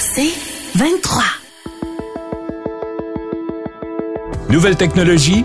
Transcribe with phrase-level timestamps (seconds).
[0.00, 0.30] C'est
[0.76, 1.24] 23.
[4.48, 5.44] Nouvelle technologie,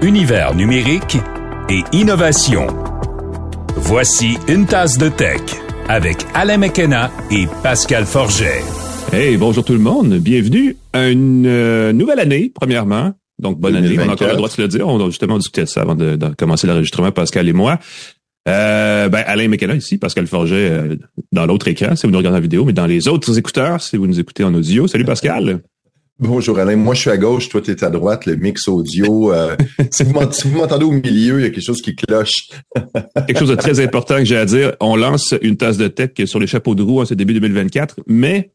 [0.00, 1.18] univers numérique
[1.68, 2.66] et innovation.
[3.76, 5.42] Voici une tasse de tech
[5.90, 8.62] avec Alain McKenna et Pascal Forget.
[9.12, 10.14] Hey, bonjour tout le monde.
[10.14, 13.12] Bienvenue à une euh, nouvelle année, premièrement.
[13.38, 13.98] Donc, bonne année.
[13.98, 14.88] On a encore le droit de se le dire.
[14.88, 17.78] On a justement discuté de ça avant de, de commencer l'enregistrement, Pascal et moi.
[18.48, 20.96] Euh, ben, Alain McKenna ici, Pascal Forget euh,
[21.30, 23.96] dans l'autre écran, si vous nous regardez en vidéo, mais dans les autres écouteurs, si
[23.96, 24.86] vous nous écoutez en audio.
[24.86, 25.60] Salut Pascal.
[26.18, 29.32] Bonjour Alain, moi je suis à gauche, toi tu es à droite, le mix audio.
[29.32, 29.56] Euh,
[29.90, 32.48] si vous m'entendez au milieu, il y a quelque chose qui cloche.
[33.26, 34.72] quelque chose de très important que j'ai à dire.
[34.80, 38.00] On lance une tasse de tech sur les chapeaux de roue en ce début 2024,
[38.06, 38.52] mais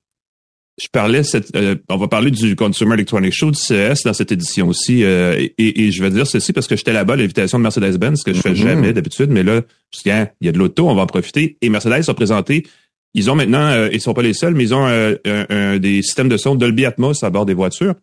[0.81, 4.31] je parlais, cette, euh, on va parler du Consumer Electronics Show du CES dans cette
[4.31, 7.57] édition aussi, euh, et, et, je vais dire ceci parce que j'étais là-bas à l'invitation
[7.57, 8.55] de Mercedes-Benz, ce que je fais mm-hmm.
[8.55, 9.61] jamais d'habitude, mais là,
[9.93, 11.57] je dis, hein, il y a de l'auto, on va en profiter.
[11.61, 12.65] Et Mercedes a présenté,
[13.13, 16.27] ils ont maintenant, euh, ils sont pas les seuls, mais ils ont un, des systèmes
[16.27, 17.95] de son Dolby Atmos à bord des voitures.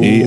[0.00, 0.22] Et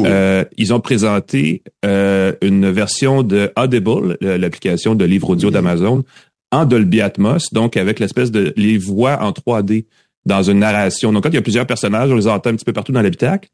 [0.57, 6.03] ils ont présenté une version de Audible, l'application de livre audio d'Amazon,
[6.52, 9.85] en Dolby Atmos, donc avec l'espèce de les voix en 3D
[10.25, 11.11] dans une narration.
[11.11, 13.02] Donc, quand il y a plusieurs personnages, on les entend un petit peu partout dans
[13.02, 13.49] l'habitacle.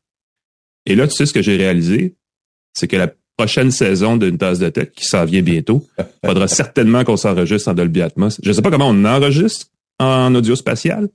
[0.86, 2.16] Et là, tu sais ce que j'ai réalisé,
[2.74, 5.86] c'est que la prochaine saison d'une tasse de tech qui s'en vient bientôt,
[6.26, 8.40] faudra certainement qu'on s'enregistre en Dolby Atmos.
[8.44, 9.68] Je ne sais pas comment on enregistre
[10.00, 11.10] en audio spatial,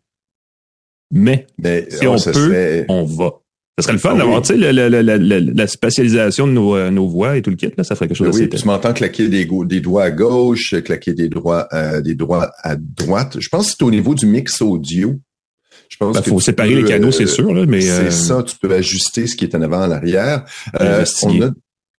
[1.10, 1.46] mais,
[1.90, 3.34] si on peut, on va.
[3.78, 6.76] Ça serait le fun ah d'avoir, tu sais, la, la, la, la, spatialisation de nos,
[6.76, 8.66] euh, nos, voix et tout le kit, là, ça ferait quelque chose ben Oui, tu
[8.66, 13.36] m'entends claquer des, des, doigts à gauche, claquer des doigts, euh, des doigts à droite.
[13.40, 15.18] Je pense que c'est au niveau du mix audio.
[15.94, 18.42] Je pense ben, faut séparer les canaux, c'est euh, sûr, là, mais c'est euh, ça.
[18.42, 20.44] Tu peux ajuster ce qui est en avant, en arrière.
[20.80, 21.50] Euh, on a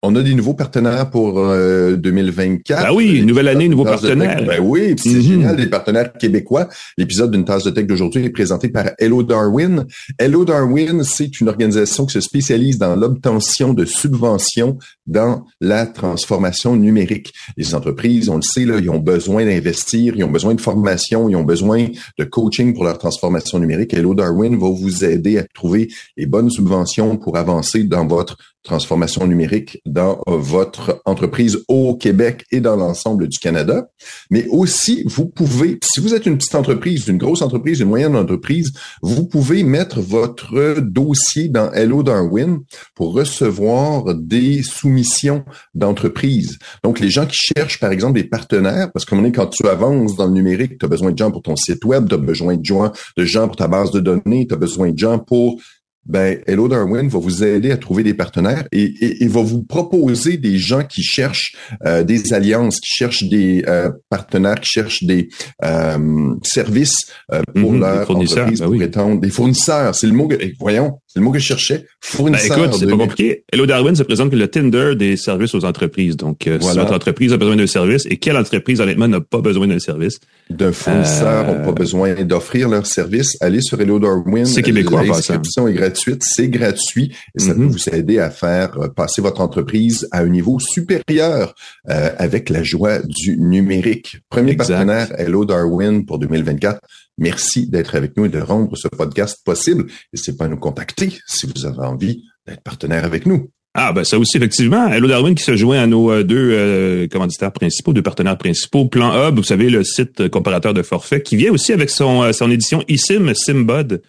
[0.05, 2.83] on a des nouveaux partenaires pour 2024.
[2.85, 4.43] Ah oui, nouvelle année, nouveaux partenaires.
[4.45, 5.21] Ben oui, c'est mhm.
[5.21, 6.69] génial, des partenaires québécois.
[6.97, 9.85] L'épisode d'une tasse de tech d'aujourd'hui est présenté par Hello Darwin.
[10.19, 16.75] Hello Darwin, c'est une organisation qui se spécialise dans l'obtention de subventions dans la transformation
[16.75, 17.33] numérique.
[17.57, 21.29] Les entreprises, on le sait, là, ils ont besoin d'investir, ils ont besoin de formation,
[21.29, 23.93] ils ont besoin de coaching pour leur transformation numérique.
[23.93, 29.25] Hello Darwin va vous aider à trouver les bonnes subventions pour avancer dans votre transformation
[29.25, 33.87] numérique dans euh, votre entreprise au Québec et dans l'ensemble du Canada.
[34.29, 38.15] Mais aussi, vous pouvez, si vous êtes une petite entreprise, une grosse entreprise, une moyenne
[38.15, 42.59] entreprise, vous pouvez mettre votre dossier dans Hello Darwin
[42.93, 46.57] pour recevoir des soumissions d'entreprise.
[46.83, 50.27] Donc, les gens qui cherchent, par exemple, des partenaires, parce que quand tu avances dans
[50.27, 52.65] le numérique, tu as besoin de gens pour ton site web, tu as besoin de
[52.65, 55.59] gens, de gens pour ta base de données, tu as besoin de gens pour
[56.05, 60.37] ben Hello Darwin va vous aider à trouver des partenaires et, et, va vous proposer
[60.37, 61.55] des gens qui cherchent
[61.85, 65.29] euh, des alliances, qui cherchent des euh, partenaires, qui cherchent des
[65.63, 67.07] euh, services
[67.55, 69.95] pour mm-hmm, leur entreprise, ben pour des fournisseurs.
[69.95, 71.85] C'est le mot que, voyons, c'est le mot que je cherchais.
[72.01, 72.57] Fournisseur.
[72.57, 73.43] Ben écoute, c'est pas compliqué.
[73.51, 76.15] Hello Darwin se présente que le Tinder des services aux entreprises.
[76.15, 79.67] Donc, si votre entreprise a besoin d'un service et quelle entreprise, honnêtement, n'a pas besoin
[79.67, 80.19] d'un service?
[80.51, 83.37] D'un fournisseur, n'a pas besoin d'offrir leur service.
[83.41, 84.45] Allez sur Hello Darwin.
[84.45, 87.69] C'est québécois, L'inscription est gratuite c'est gratuit et ça peut mhm.
[87.69, 91.55] vous aider à faire euh, passer votre entreprise à un niveau supérieur
[91.89, 94.17] euh, avec la joie du numérique.
[94.29, 96.79] Premier partenaire, Hello Darwin pour 2024.
[97.17, 99.85] Merci d'être avec nous et de rendre ce podcast possible.
[100.13, 103.49] N'hésitez pas à nous contacter si vous avez envie d'être partenaire avec nous.
[103.73, 104.87] Ah ben ça aussi effectivement.
[104.87, 108.85] Hello Darwin qui se joint à nos euh, deux commanditaires principaux, deux partenaires principaux.
[108.85, 112.49] Plan Hub, vous savez le site comparateur de forfait, qui vient aussi avec son son
[112.49, 114.01] édition eSIM SimBud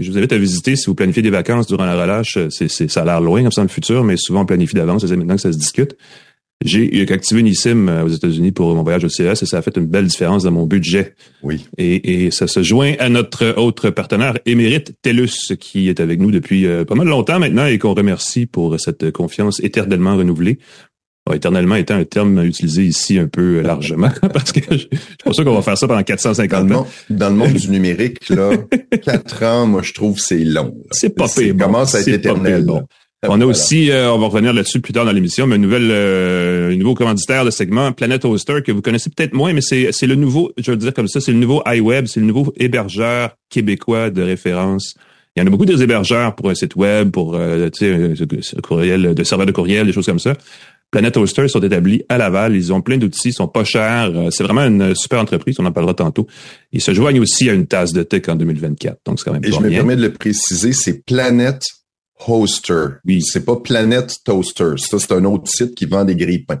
[0.00, 2.38] je vous invite à visiter si vous planifiez des vacances durant la relâche.
[2.50, 5.06] C'est, ça a l'air loin comme ça dans le futur, mais souvent on planifie d'avance.
[5.06, 5.96] C'est maintenant que ça se discute.
[6.62, 9.62] J'ai activé une eSIM euh, aux États-Unis pour mon voyage au CS et ça a
[9.62, 11.14] fait une belle différence dans mon budget.
[11.42, 11.64] Oui.
[11.78, 16.30] Et, et ça se joint à notre autre partenaire émérite, TELUS, qui est avec nous
[16.30, 20.58] depuis euh, pas mal longtemps maintenant et qu'on remercie pour cette confiance éternellement renouvelée
[21.34, 24.88] éternellement étant un terme utilisé ici un peu largement, parce que je, suis
[25.24, 26.86] pas sûr qu'on va faire ça pendant 450 dans ans.
[27.08, 28.50] dans le monde du numérique, là,
[29.04, 30.74] 4 ans, moi, je trouve c'est long.
[30.90, 31.54] C'est pas pire.
[31.58, 32.66] Ça commence à être éternel.
[33.28, 35.88] On a aussi, euh, on va revenir là-dessus plus tard dans l'émission, mais un nouvel,
[35.90, 39.92] euh, un nouveau commanditaire de segment, Planet Hoster, que vous connaissez peut-être moins, mais c'est,
[39.92, 42.54] c'est le nouveau, je veux dire comme ça, c'est le nouveau iWeb, c'est le nouveau
[42.56, 44.94] hébergeur québécois de référence.
[45.36, 48.56] Il y en a beaucoup des hébergeurs pour un site web, pour euh, tu sais,
[48.62, 50.34] courriel, de serveur de courriel, des choses comme ça.
[50.90, 52.56] Planet Hoster sont établis à Laval.
[52.56, 54.10] Ils ont plein d'outils, ils sont pas chers.
[54.14, 56.26] Euh, c'est vraiment une super entreprise, on en parlera tantôt.
[56.72, 58.98] Ils se joignent aussi à une tasse de tech en 2024.
[59.06, 61.62] Donc, c'est quand même Et je me permets de le préciser, c'est Planet
[62.26, 62.86] Hoster.
[63.04, 63.22] Oui.
[63.22, 64.72] C'est pas Planète Toaster.
[64.76, 66.60] Ça, c'est un autre site qui vend des grille-pains.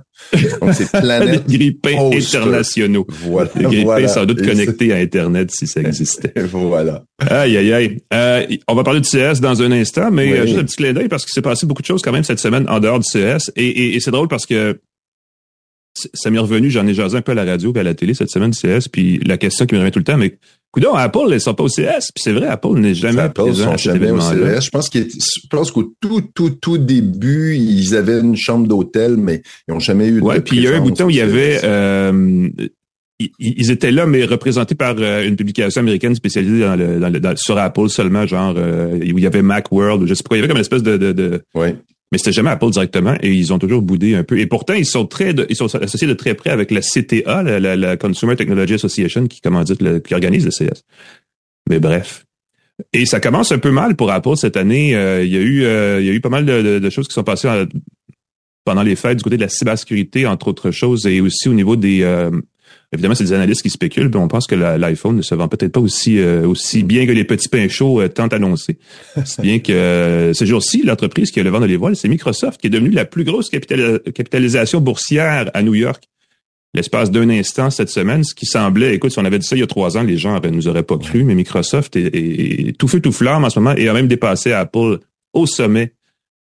[0.60, 3.06] Donc, c'est Planète Des grille-pains internationaux.
[3.08, 3.50] Voilà.
[3.54, 6.32] Des grille-pains sans doute connectés à Internet si ça existait.
[6.50, 7.04] voilà.
[7.18, 7.98] Aïe, aïe, aïe.
[8.12, 10.92] Euh, on va parler du CS dans un instant, mais euh, juste un petit clin
[10.92, 13.06] d'œil parce qu'il s'est passé beaucoup de choses quand même cette semaine en dehors du
[13.06, 13.50] CS.
[13.56, 14.80] Et, et, c'est drôle parce que
[15.94, 18.14] ça m'est revenu, j'en ai jasé un peu à la radio et à la télé
[18.14, 20.38] cette semaine CS, puis la question qui me revient tout le temps, mais
[20.72, 22.12] Coudon, Apple, ils sont pas au CS.
[22.14, 24.64] Puis c'est vrai, Apple n'est jamais Apple sont jamais au CS.
[24.64, 29.42] Je pense je pense qu'au tout, tout, tout début, ils avaient une chambre d'hôtel, mais
[29.66, 31.20] ils n'ont jamais eu de Ouais, puis il y a un bouton où il y
[31.20, 32.48] avait, euh,
[33.40, 37.36] ils étaient là, mais représentés par euh, une publication américaine spécialisée dans le, dans le
[37.36, 40.40] sur Apple seulement, genre euh, où il y avait Macworld, je sais pas, il y
[40.40, 41.74] avait comme une espèce de, de, de ouais
[42.12, 44.38] mais c'était jamais Apple directement et ils ont toujours boudé un peu.
[44.38, 47.96] Et pourtant, ils sont très, ils sont associés de très près avec la CTA, la,
[47.96, 50.82] Consumer Technology Association, qui le, qui organise le CS.
[51.68, 52.24] Mais bref.
[52.92, 54.96] Et ça commence un peu mal pour Apple cette année.
[54.96, 57.14] Euh, il y a eu, euh, il y a eu pas mal de, choses qui
[57.14, 57.48] sont passées
[58.64, 61.76] pendant les fêtes du côté de la cybersécurité, entre autres choses, et aussi au niveau
[61.76, 62.30] des, euh,
[62.92, 65.72] Évidemment, c'est des analystes qui spéculent, mais on pense que l'iPhone ne se vend peut-être
[65.72, 68.78] pas aussi euh, aussi bien que les petits pains chauds euh, tant annoncés.
[69.24, 72.08] C'est bien que euh, ce jour-ci, l'entreprise qui a le vent de les voiles, c'est
[72.08, 76.02] Microsoft, qui est devenue la plus grosse capitalisation boursière à New York.
[76.74, 79.60] L'espace d'un instant cette semaine, ce qui semblait, écoute, si on avait dit ça il
[79.60, 82.88] y a trois ans, les gens ne nous auraient pas cru, mais Microsoft est, tout
[82.88, 84.98] feu tout flamme en ce moment et a même dépassé Apple
[85.32, 85.94] au sommet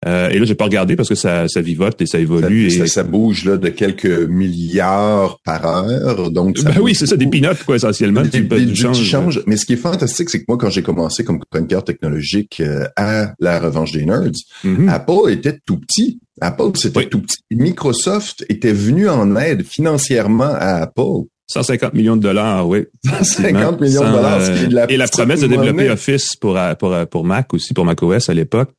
[0.07, 2.71] euh, et là, j'ai pas regardé parce que ça, ça vivote et ça évolue.
[2.71, 2.87] Ça, et...
[2.87, 6.31] ça, bouge là de quelques milliards par heure.
[6.31, 8.23] Donc ben oui, c'est ça, des peanuts quoi essentiellement.
[8.23, 9.43] Des, des, des change.
[9.47, 12.87] Mais ce qui est fantastique, c'est que moi, quand j'ai commencé comme chroniqueur technologique euh,
[12.97, 14.31] à la Revanche des Nerds,
[14.65, 14.89] mm-hmm.
[14.89, 16.21] Apple était tout petit.
[16.41, 17.39] Apple, c'était tout petit.
[17.51, 21.27] Microsoft était venu en aide financièrement à Apple.
[21.49, 22.85] 150 millions de dollars, oui.
[23.05, 26.37] 150 millions de dollars, ce qui est de la Et la promesse de développer Office
[26.37, 28.71] pour, pour, pour Mac aussi, pour macOS à l'époque.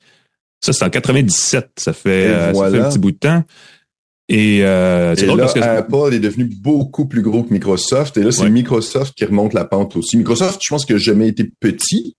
[0.61, 1.71] Ça, c'est en 97.
[1.77, 3.44] Ça fait, euh, ça fait un petit bout de temps.
[4.31, 8.15] Et, euh, c'est drôle parce que Apple est devenu beaucoup plus gros que Microsoft.
[8.17, 10.17] Et là, c'est Microsoft qui remonte la pente aussi.
[10.17, 12.15] Microsoft, je pense que jamais été petit,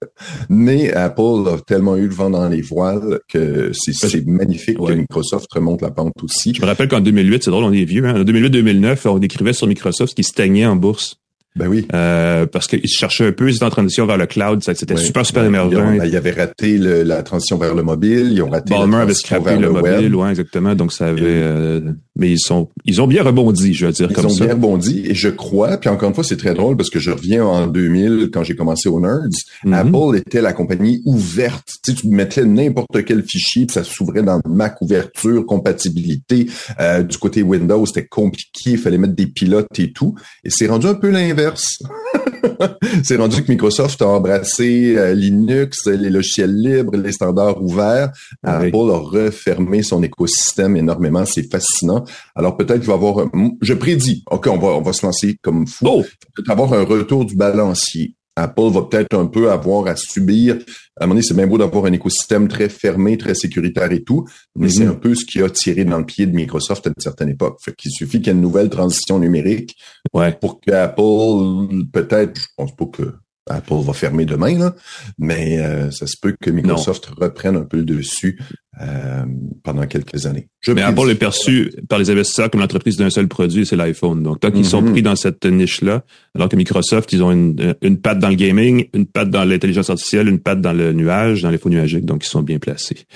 [0.49, 5.47] mais Apple a tellement eu le vent dans les voiles que c'est magnifique que Microsoft
[5.53, 6.53] remonte la pente aussi.
[6.53, 8.05] Je me rappelle qu'en 2008, c'est drôle, on est vieux.
[8.05, 8.21] Hein?
[8.21, 11.21] En 2008-2009, on décrivait sur Microsoft qui stagnait en bourse.
[11.57, 11.87] Ben oui.
[11.93, 15.27] Euh, parce qu'ils cherchaient un peu, ils étaient en transition vers le cloud, c'était super,
[15.27, 15.73] super émergent.
[16.05, 19.71] Ils, avaient raté la transition vers le mobile, ils ont raté Balmer avait scrappé le,
[19.71, 20.77] mobile, ouais, exactement.
[20.77, 21.81] Donc ça avait, euh,
[22.15, 25.15] mais ils sont, ils ont bien rebondi, je veux dire, ils ont bien rebondi, et
[25.15, 28.31] je crois, puis encore une fois, c'est très drôle parce que je reviens en 2000
[28.33, 29.29] quand j'ai commencé au Nerds.
[29.65, 29.73] Mhm.
[29.73, 31.67] Apple était la compagnie ouverte.
[31.85, 36.47] Tu, sais, tu mettais n'importe quel fichier, puis ça s'ouvrait dans Mac ouverture, compatibilité.
[36.79, 40.15] Euh, du côté Windows, c'était compliqué, il fallait mettre des pilotes et tout.
[40.45, 41.40] Et c'est rendu un peu l'inverse
[43.05, 48.11] c'est rendu que Microsoft a embrassé euh, Linux, les logiciels libres, les standards ouverts.
[48.43, 51.25] Apple a refermé son écosystème énormément.
[51.25, 52.05] C'est fascinant.
[52.35, 53.27] Alors peut-être qu'il va avoir,
[53.61, 55.87] je prédis, OK, on va, on va se lancer comme fou.
[55.89, 56.05] Oh!
[56.35, 58.15] Peut-être avoir un retour du balancier.
[58.37, 60.57] Apple va peut-être un peu avoir à subir.
[60.99, 64.03] À un moment donné, c'est bien beau d'avoir un écosystème très fermé, très sécuritaire et
[64.03, 64.93] tout, mais c'est mhm.
[64.93, 67.59] un peu ce qui a tiré dans le pied de Microsoft à une certaine époque.
[67.63, 69.77] Fait qu'il suffit qu'il y ait une nouvelle transition numérique
[70.15, 70.33] ouais.
[70.33, 73.15] pour que Apple, peut-être, je pense pas que
[73.49, 74.75] Apple va fermer demain, là,
[75.19, 78.39] mais euh, ça se peut que Microsoft reprenne un peu le dessus
[78.81, 79.25] euh,
[79.63, 80.49] pendant quelques années.
[80.69, 84.23] mais Apple est perçu par les investisseurs comme l'entreprise d'un seul produit, c'est l'iPhone.
[84.23, 84.93] Donc, tant qu'ils sont mhm.
[84.93, 86.05] pris dans cette niche-là,
[86.35, 89.91] alors que Microsoft, ils ont une, une patte dans le gaming, une patte dans l'intelligence
[89.91, 93.07] artificielle, une patte dans le nuage, dans les faux nuagiques, donc ils sont bien placés.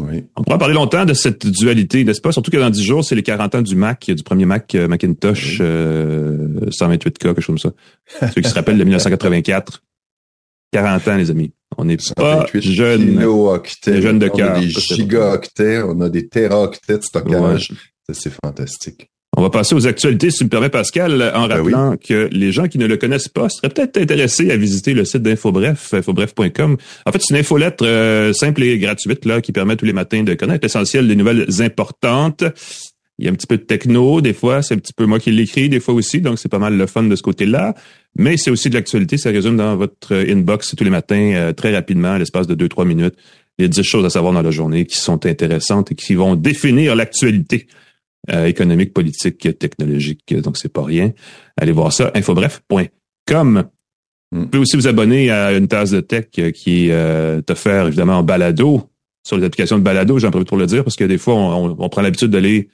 [0.00, 0.24] Oui.
[0.36, 2.32] On pourra parler longtemps de cette dualité, n'est-ce pas?
[2.32, 4.88] Surtout que dans 10 jours, c'est les 40 ans du Mac, du premier Mac euh,
[4.88, 7.72] Macintosh 128K, euh, quelque chose comme
[8.20, 8.30] ça.
[8.34, 9.82] Ceux qui se rappellent de 1984.
[10.72, 11.52] 40 ans, les amis.
[11.76, 13.20] On n'est pas jeunes.
[13.20, 14.52] jeunes de cœur.
[14.54, 17.72] On a des gigaoctets, on a des téraoctets de stockage.
[18.12, 19.10] C'est fantastique.
[19.40, 22.52] On va passer aux actualités, si tu me permets, Pascal, en ben rappelant que les
[22.52, 26.76] gens qui ne le connaissent pas seraient peut-être intéressés à visiter le site d'Infobref, infobref.com.
[27.06, 30.24] En fait, c'est une infolettre euh, simple et gratuite là qui permet tous les matins
[30.24, 32.44] de connaître l'essentiel des nouvelles importantes.
[33.18, 35.18] Il y a un petit peu de techno, des fois, c'est un petit peu moi
[35.18, 37.74] qui l'écris, des fois aussi, donc c'est pas mal le fun de ce côté-là.
[38.18, 41.74] Mais c'est aussi de l'actualité, ça résume dans votre inbox tous les matins, euh, très
[41.74, 43.14] rapidement, à l'espace de 2-3 minutes,
[43.58, 46.94] les 10 choses à savoir dans la journée qui sont intéressantes et qui vont définir
[46.94, 47.68] l'actualité
[48.32, 50.34] euh, économique, politique, technologique.
[50.34, 51.12] Donc, c'est pas rien.
[51.60, 53.64] Allez voir ça, infobref.com.
[54.32, 58.18] Vous pouvez aussi vous abonner à une tasse de tech qui est euh, offert évidemment
[58.18, 58.88] en balado
[59.26, 61.76] sur les applications de balado, j'en profite pour le dire, parce que des fois, on,
[61.78, 62.68] on prend l'habitude d'aller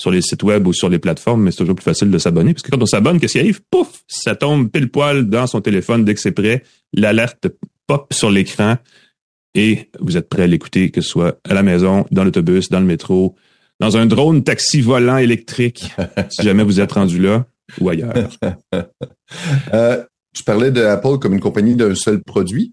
[0.00, 2.54] sur les sites web ou sur les plateformes, mais c'est toujours plus facile de s'abonner.
[2.54, 3.60] Parce que quand on s'abonne, qu'est-ce qui arrive?
[3.70, 4.02] Pouf!
[4.08, 6.62] Ça tombe pile poil dans son téléphone dès que c'est prêt.
[6.92, 7.48] L'alerte
[7.86, 8.78] pop sur l'écran.
[9.54, 12.80] et vous êtes prêt à l'écouter, que ce soit à la maison, dans l'autobus, dans
[12.80, 13.36] le métro,
[13.82, 15.92] dans un drone taxi volant électrique,
[16.30, 17.46] si jamais vous êtes rendu là
[17.80, 18.30] ou ailleurs.
[19.74, 22.72] euh, tu parlais d'Apple comme une compagnie d'un seul produit.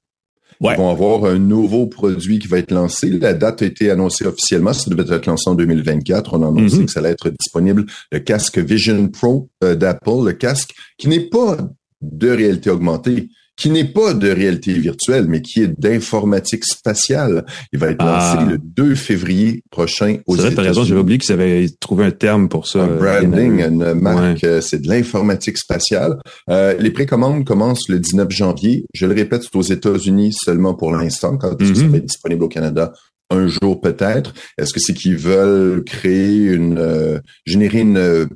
[0.62, 0.74] Ouais.
[0.76, 3.10] Ils vont avoir un nouveau produit qui va être lancé.
[3.10, 4.72] La date a été annoncée officiellement.
[4.74, 6.34] Ça devait être lancé en 2024.
[6.38, 6.86] On a annoncé Mhm.
[6.86, 7.86] que ça allait être disponible.
[8.12, 11.58] Le casque Vision Pro euh, d'Apple, le casque qui n'est pas
[12.02, 17.46] de réalité augmentée, qui n'est pas de réalité virtuelle, mais qui est d'informatique spatiale.
[17.74, 18.36] Il va être Ah.
[18.38, 20.88] lancé le 2 février prochain aux C'est vrai, t'as raison, États-Unis.
[20.88, 22.84] j'avais oublié qu'ils avaient trouvé un terme pour ça.
[22.84, 26.18] Un branding, Euh, une marque, euh, c'est de l'informatique spatiale.
[26.50, 28.86] Euh, les précommandes commencent le 19 janvier.
[28.94, 31.38] Je le répète, c'est aux États-Unis seulement pour l'instant.
[31.38, 31.92] Quand est-ce que ça Mhm.
[31.92, 32.94] va être disponible au Canada?
[33.32, 34.34] Un jour peut-être.
[34.58, 38.28] Est-ce que c'est qu'ils veulent créer une, euh, générer une,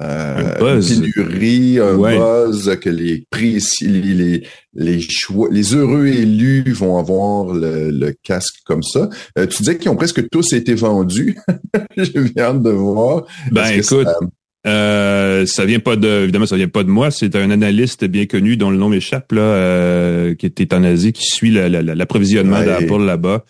[0.00, 0.90] euh, Un buzz.
[0.98, 2.16] une pénurie, un Ouais.
[2.18, 4.42] buzz, que les prix, les, les,
[4.74, 9.08] les choix, les heureux élus vont avoir le, le casque comme ça.
[9.38, 11.36] Euh, tu disais qu'ils ont presque tous été vendus.
[11.96, 13.24] Bien hâte de voir.
[13.50, 14.18] Ben écoute, ça-
[14.66, 17.10] euh, ça vient pas de, évidemment, ça vient pas de moi.
[17.10, 21.12] C'est un analyste bien connu dont le nom m'échappe là, euh, qui était en Asie,
[21.12, 22.66] qui suit la- la- la- l'approvisionnement Ouais.
[22.66, 23.44] d'Apple là-bas.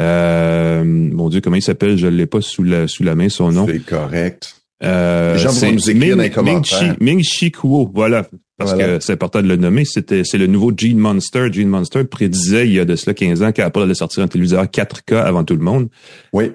[0.00, 1.98] Euh, mon Dieu, comment il s'appelle?
[1.98, 3.66] Je l'ai pas sous la sous la main son nom.
[3.66, 4.54] C'est correct.
[4.84, 6.82] Euh, Les gens vont c'est nous écrire dans les commentaires.
[6.82, 8.26] Ming Chi, Ming Chi Kuo, voilà.
[8.56, 8.98] Parce Voilà.
[8.98, 9.84] que c'est important de le nommer.
[9.84, 11.48] C'était, c'est le nouveau Gene Monster.
[11.52, 14.64] Gene Monster prédisait il y a de cela 15 ans qu'Apple allait sortir un téléviseur
[14.64, 15.88] 4K avant tout le monde.
[16.32, 16.52] Oui.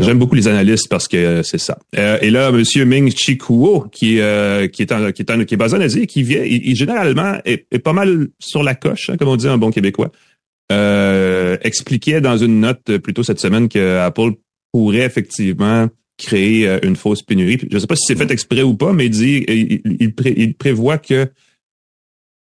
[0.00, 1.78] J'aime beaucoup les analystes parce que euh, c'est ça.
[1.96, 5.42] Euh, et là, Monsieur Ming Chi Kuo, qui, euh, qui est en, qui est en,
[5.44, 8.62] qui est basé en Asie, qui vient, il, il généralement est, est pas mal sur
[8.62, 10.10] la coche, hein, comme on dit en bon québécois.
[10.70, 14.32] Euh, expliquait dans une note euh, plutôt cette semaine que Apple
[14.72, 15.88] pourrait effectivement
[16.18, 17.58] créer euh, une fausse pénurie.
[17.70, 20.14] Je ne sais pas si c'est fait exprès ou pas, mais il dit il, il,
[20.14, 21.30] pré- il prévoit que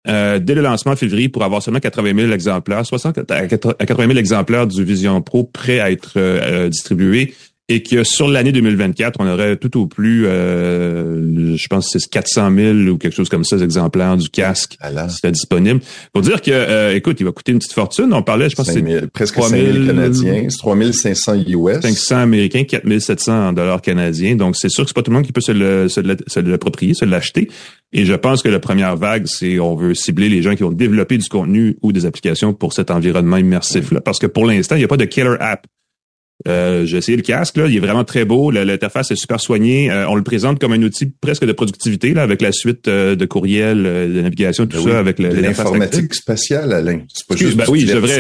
[0.07, 4.07] euh, dès le lancement en février, pour avoir seulement 80 000 exemplaires, 60 à 80
[4.07, 7.33] 000 exemplaires du Vision Pro prêts à être euh, distribués,
[7.67, 12.09] et que sur l'année 2024, on aurait tout au plus, euh, je pense que c'est
[12.09, 15.79] 400 000 ou quelque chose comme ça, exemplaires du casque Ah là, qui serait disponible.
[16.13, 18.13] Pour dire que, euh, écoute, il va coûter une petite fortune.
[18.13, 20.57] On parlait, je pense que 5 c'est 000, presque 3 5 000 000 Canadiens, c'est
[20.59, 21.81] 3 500 US.
[21.81, 24.35] 500 américains, 4700 dollars canadiens.
[24.35, 27.49] Donc, c'est sûr que c'est pas tout le monde qui peut se l'approprier, se l'acheter.
[27.93, 30.71] Et je pense que la première vague, c'est on veut cibler les gens qui ont
[30.71, 34.01] développé du contenu ou des applications pour cet environnement immersif-là.
[34.01, 35.65] Parce que pour l'instant, il n'y a pas de killer app.
[36.47, 38.51] Euh, j'ai essayé le casque, là, il est vraiment très beau.
[38.51, 39.89] L'interface est super soignée.
[39.89, 43.15] Euh, on le présente comme un outil presque de productivité, là, avec la suite euh,
[43.15, 47.01] de courriel, euh, de navigation, tout Ben ça, oui, avec l'informatique spatiale, Alain.
[47.11, 48.19] C'est pas Excuse, juste ben oui, c'est vrai.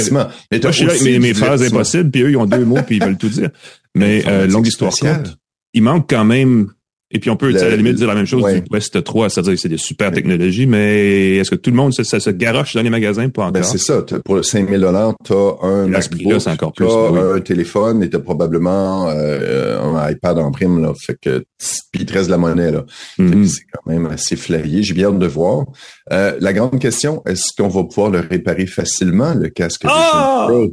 [0.51, 2.81] Mais Moi, je suis là mes, mes phrases impossibles, puis eux, ils ont deux mots,
[2.85, 3.49] puis ils veulent tout dire.
[3.95, 5.37] Mais euh, longue histoire courte.
[5.73, 6.69] Il manque quand même,
[7.15, 8.59] et puis on peut, tu sais, à la Le- limite, dire la même chose ouais.
[8.61, 11.93] du Quest 3, c'est-à-dire que c'est des super technologies, mais est-ce que tout le monde,
[11.93, 13.29] ça, ça se garoche dans les magasins?
[13.29, 13.53] Pas encore.
[13.53, 14.03] Ben, c'est ça.
[14.23, 14.81] Pour 5 000
[15.23, 17.19] t'as un À ce prix-là, MacBook, plus, oui.
[17.35, 20.81] un téléphone et t'as probablement euh, un iPad en prime.
[20.81, 21.43] Là, fait que,
[21.91, 22.71] puis il te reste de la monnaie.
[22.71, 22.83] Là.
[23.17, 23.45] Mhm.
[23.45, 24.83] C'est quand même assez flyé.
[24.83, 25.65] J'ai bien hâte de voir.
[26.11, 30.71] Euh, la grande question, est-ce qu'on va pouvoir le réparer facilement, le casque Pro?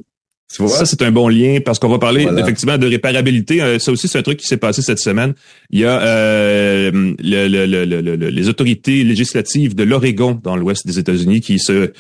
[0.55, 0.71] Tu vois?
[0.77, 2.41] Ça, c'est un bon lien parce qu'on va parler Voilà.
[2.43, 3.63] effectivement de réparabilité.
[3.63, 5.33] Euh, ça aussi, c'est un truc qui s'est passé cette semaine.
[5.71, 10.57] Il y a euh, le- le- le- le- le- les autorités législatives de l'Oregon dans
[10.57, 11.93] l'ouest des États-Unis qui se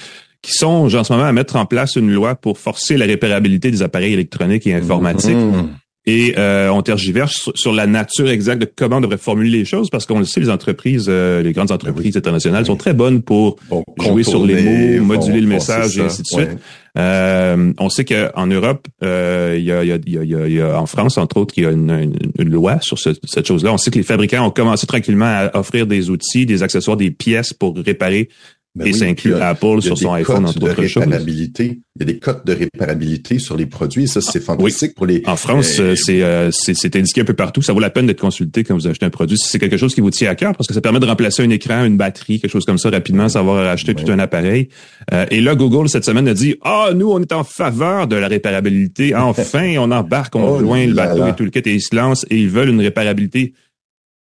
[0.43, 3.71] qui songent en ce moment à mettre en place une loi pour forcer la réparabilité
[3.71, 5.37] des appareils électroniques et informatiques.
[5.37, 5.69] Mhm.
[6.05, 9.65] Et euh, on tergiverse sur, sur la nature exacte de comment on devrait formuler les
[9.65, 13.23] choses parce qu'on le sait, les entreprises, euh, les grandes entreprises internationales sont très bonnes
[13.23, 14.63] pour Bon, jouer sur les
[14.99, 16.39] mots, moduler le message et ainsi de suite.
[16.41, 16.57] ouais.
[16.99, 20.23] Euh, on sait qu'en Europe, euh, il y, a, il y, a, il y, a,
[20.25, 22.17] il y a- il y a- en France, entre autres, il y a une, une-
[22.39, 23.73] une loi sur ce- cette chose-là.
[23.73, 27.11] On sait que les fabricants ont commencé tranquillement à offrir des outils, des accessoires, des
[27.13, 28.29] pièces pour réparer
[28.75, 30.59] Ben et oui, ça inclut euh, Apple Il y a sur son des iPhone, entre
[30.59, 31.03] de autres choses.
[31.03, 31.81] réparabilité.
[31.97, 34.09] Il y a des cotes de réparabilité sur les produits.
[34.09, 35.23] Ça, c'est fantastique pour les.
[35.27, 37.61] En France, Euh, euh, c'est euh, c'est c'est indiqué un peu partout.
[37.61, 39.37] Ça vaut la peine d'être consulté quand vous achetez un produit.
[39.37, 41.43] Si c'est quelque chose qui vous tient à cœur, parce que ça permet de remplacer
[41.43, 44.19] un écran, une batterie, quelque chose comme ça rapidement, sans avoir à acheter tout un
[44.19, 44.69] appareil.
[45.13, 48.17] Euh, et là, Google, cette semaine, a dit, ah, nous, on est en faveur de
[48.17, 49.15] la réparabilité.
[49.15, 51.29] Enfin, on embarque, on Oh rejoint le bateau là.
[51.29, 53.53] et tout le kit, et ils se lancent et ils veulent une réparabilité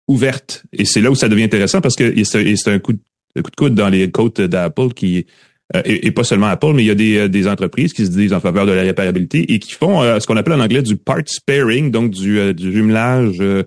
[0.07, 0.63] ouverte.
[0.73, 2.99] Et c'est là où ça devient intéressant parce que c'est un coup de,
[3.35, 5.25] un coup de coude dans les côtes d'Apple qui
[5.75, 8.05] euh, et, et pas seulement Apple, mais il y a des, euh, des entreprises qui
[8.05, 10.59] se disent en faveur de la réparabilité et qui font euh, ce qu'on appelle en
[10.59, 13.63] anglais du part sparing, donc du, euh, du jumelage euh,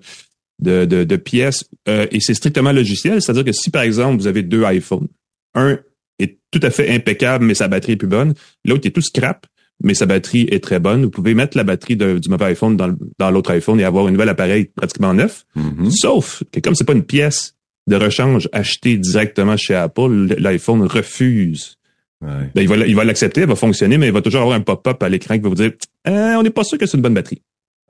[0.60, 1.64] de, de, de pièces.
[1.88, 5.08] Euh, et c'est strictement logiciel, c'est-à-dire que si par exemple vous avez deux iPhones,
[5.54, 5.78] un
[6.18, 8.34] est tout à fait impeccable, mais sa batterie est plus bonne,
[8.66, 9.46] l'autre est tout scrap,
[9.82, 11.04] mais sa batterie est très bonne.
[11.04, 14.06] Vous pouvez mettre la batterie de- du mauvais iPhone dans, dans l'autre iPhone et avoir
[14.06, 15.44] un nouvel appareil pratiquement neuf.
[15.56, 15.90] mhm.
[15.90, 17.53] Sauf que comme c'est pas une pièce
[17.86, 21.76] de rechange achetée directement chez Apple, l'iPhone refuse
[22.24, 24.60] ben, il va il va l'accepter, elle va fonctionner, mais il va toujours avoir un
[24.60, 25.72] pop-up à l'écran qui va vous dire
[26.08, 27.42] euh, on n'est pas sûr que c'est une bonne batterie.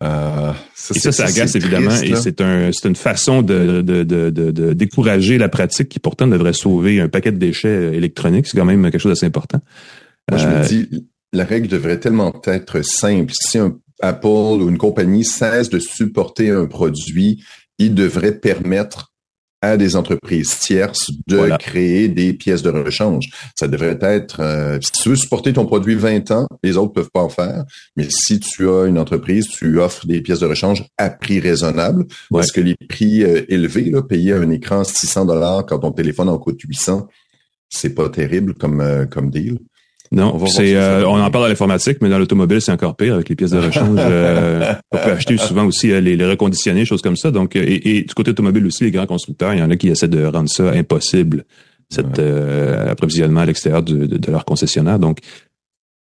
[0.03, 4.03] Euh, ça, et ça, ça agace évidemment, et c'est un, c'est une façon de, de,
[4.03, 8.49] de, de, décourager la pratique qui pourtant devrait sauver un paquet de déchets électroniques.
[8.49, 9.61] C'est quand même quelque chose d'assez important.
[10.31, 13.33] Moi, je me euh, dis, la règle devrait tellement être simple.
[13.39, 17.43] Si un Apple ou une compagnie cesse de supporter un produit,
[17.79, 19.14] il devrait permettre
[19.65, 23.31] à des entreprises tierces de créer des pièces de rechange.
[23.57, 27.11] Ça devrait être, euh, si tu veux supporter ton produit 20 ans, les autres peuvent
[27.13, 27.65] pas en faire,
[27.97, 32.05] mais si tu as une entreprise, tu offres des pièces de rechange à prix raisonnable,
[32.31, 36.29] parce que les prix euh, élevés, là, payer un écran 600 dollars quand ton téléphone
[36.29, 37.09] en coûte 800,
[37.71, 39.59] c'est pas terrible comme, euh, comme deal.
[40.13, 43.29] Non, c'est euh, on en parle dans l'informatique, mais dans l'automobile, c'est encore pire avec
[43.29, 43.99] les pièces de rechange.
[43.99, 47.31] euh, on peut acheter souvent aussi euh, les, les reconditionnés, choses comme ça.
[47.31, 49.89] Donc, euh, et, du côté automobile aussi, les grands constructeurs, il y en a qui
[49.89, 51.45] essaient de rendre ça impossible,
[51.89, 54.99] cet approvisionnement à l'extérieur de, de, leur concessionnaire.
[54.99, 55.19] Donc,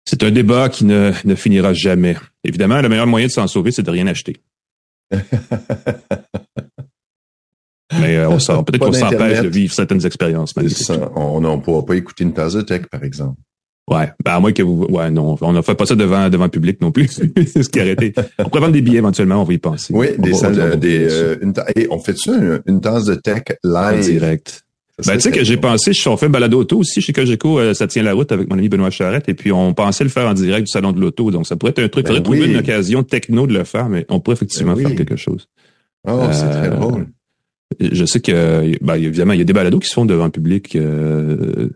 [0.05, 2.17] c'est un débat qui ne, ne finira jamais.
[2.45, 4.37] Évidemment, le meilleur moyen de s'en sauver, c'est de rien acheter.
[8.01, 10.55] Mais on peut-être qu'on s'empêche de vivre certaines expériences.
[11.15, 13.37] On ne pourra pas écouter une tasse de tech, par exemple.
[13.91, 16.45] Ouais, ben à moins que vous, ouais, non, on ne fait pas ça devant devant
[16.45, 17.09] le public non plus.
[17.47, 18.15] c'est ce qui arrêté.
[18.39, 19.93] On pourrait vendre des billets éventuellement, on va y penser.
[19.93, 21.53] Oui, des salles, des, euh, une
[21.91, 22.33] on fait ça
[22.67, 23.99] une, tasse de tech live.
[23.99, 24.65] En direct.
[25.05, 27.75] Ben, tu sais que j'ai pensé, on fait un balado auto aussi chez Cogeco, euh,
[27.75, 30.29] ça tient la route avec mon ami Benoît Charrette, et puis on pensait le faire
[30.29, 32.59] en direct du salon de l'auto, donc ça pourrait être un truc, ben trouver une
[32.59, 35.49] occasion techno de le faire, mais on pourrait effectivement ben faire quelque chose.
[36.07, 37.07] Oh, c'est très euh, drôle.
[37.81, 40.31] Je sais que, ben, évidemment, il y a des balados qui se font devant le
[40.31, 40.77] public.
[40.77, 41.71] Euh,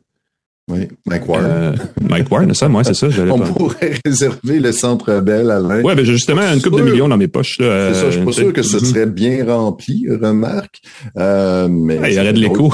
[0.69, 1.47] oui, Mike Warren.
[1.49, 1.73] Euh,
[2.09, 3.07] Mike Warren, ça, moi, c'est ça.
[3.31, 5.81] On pourrait réserver le Centre Bell, Alain.
[5.83, 7.57] Ouais, ben justement, une coupe de millions dans mes poches.
[7.59, 10.81] C'est ça, je suis pas euh, sûr que ce serait bien rempli, remarque.
[11.17, 12.73] Euh, mais il y aurait de l'écho.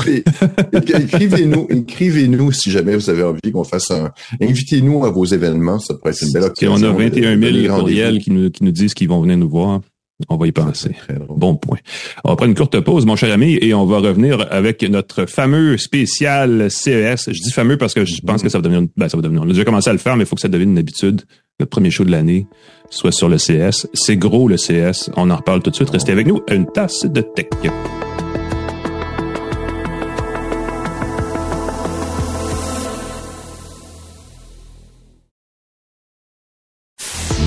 [0.73, 4.11] écrivez-nous, écrivez-nous si jamais vous avez envie qu'on fasse un.
[4.41, 6.73] Invitez-nous à vos événements, ça pourrait être une belle occasion.
[6.73, 9.81] on a 21 000 courriels qui nous, qui nous disent qu'ils vont venir nous voir.
[10.29, 10.95] On va y penser.
[11.29, 11.79] Bon point.
[12.25, 15.27] On va prendre une courte pause, mon cher ami, et on va revenir avec notre
[15.27, 17.31] fameux spécial CES.
[17.31, 19.43] Je dis fameux parce que je pense que ça va devenir, ben, ça va devenir,
[19.43, 21.23] on a déjà commencé à le faire, mais il faut que ça devienne une habitude.
[21.61, 22.47] Notre premier show de l'année
[22.91, 23.87] soit sur le CS.
[23.95, 25.11] C'est gros, le CS.
[25.17, 25.91] On en reparle tout de suite.
[25.91, 26.41] Restez avec nous.
[26.51, 27.47] Une tasse de tech.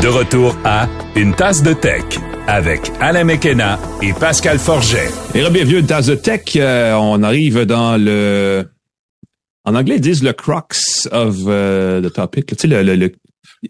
[0.06, 2.04] De retour à Une tasse de tech
[2.46, 5.10] avec Alain Mekena et Pascal Forget.
[5.34, 6.44] Et bienvenue Une tasse de tech.
[6.58, 8.66] Euh, on arrive dans le...
[9.64, 12.46] En anglais, ils disent le crux of uh, the topic.
[12.46, 13.14] Tu sais, le, le,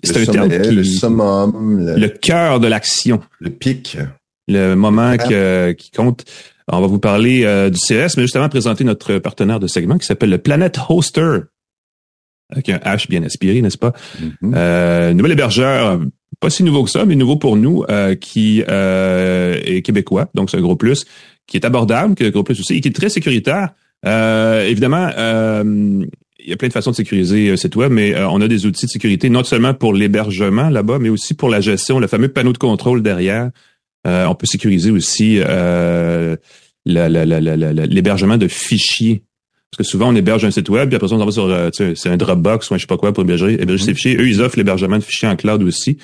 [0.03, 0.71] c'est un terme qui...
[0.71, 1.93] Le summum.
[1.95, 3.21] Le, cœur de l'action.
[3.39, 3.97] Le pic.
[4.49, 6.25] Le moment qui compte.
[6.67, 10.05] On va vous parler euh, du CS, mais justement présenter notre partenaire de segment qui
[10.05, 11.43] s'appelle le Planet Hoster
[12.49, 13.93] avec un H bien aspiré, n'est-ce pas?
[14.21, 14.53] Mm-hmm.
[14.55, 15.99] euh, nouvel hébergeur
[16.39, 20.49] pas si nouveau que ça, mais nouveau pour nous, euh, qui euh, est québécois, donc
[20.49, 21.05] c'est un gros plus,
[21.47, 23.69] qui est abordable, qui est un gros plus aussi, et qui est très sécuritaire.
[24.05, 25.09] Euh, évidemment,
[26.39, 28.65] il y a plein de façons de sécuriser un site web, mais on a des
[28.65, 32.29] outils de sécurité, non seulement pour l'hébergement là-bas, mais aussi pour la gestion, le fameux
[32.29, 33.49] panneau de contrôle derrière.
[34.05, 35.39] on peut sécuriser aussi
[36.85, 39.23] l'hébergement de fichiers
[39.71, 42.07] parce que souvent, on héberge un site web, puis après ça, on va sur c'est
[42.07, 43.95] un Dropbox ou un je sais pas quoi pour héberger, héberger mm-hmm.
[43.95, 44.15] fichiers.
[44.15, 45.97] Eux, ils offrent l'hébergement de fichiers en cloud aussi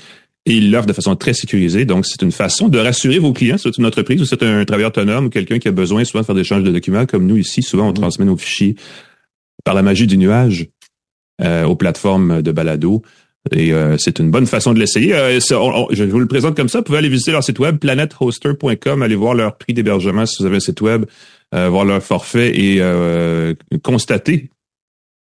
[0.46, 1.86] et ils l'offrent de façon très sécurisée.
[1.86, 4.90] Donc, c'est une façon de rassurer vos clients, c'est une entreprise ou c'est un travailleur
[4.90, 7.06] autonome ou quelqu'un qui a besoin souvent de faire des échanges de documents.
[7.06, 7.96] Comme nous ici, souvent, on mm.
[7.96, 8.76] transmet nos fichiers
[9.64, 10.68] par la magie du nuage
[11.42, 13.04] euh, aux plateformes de balado.
[13.52, 15.14] Et euh, c'est une bonne façon de l'essayer.
[15.14, 16.80] Euh, je vous le présente comme ça.
[16.80, 20.46] Vous pouvez aller visiter leur site web, planethoster.com, aller voir leur prix d'hébergement si vous
[20.46, 21.06] avez un site web,
[21.52, 22.82] voir leur forfait et
[23.84, 24.50] constater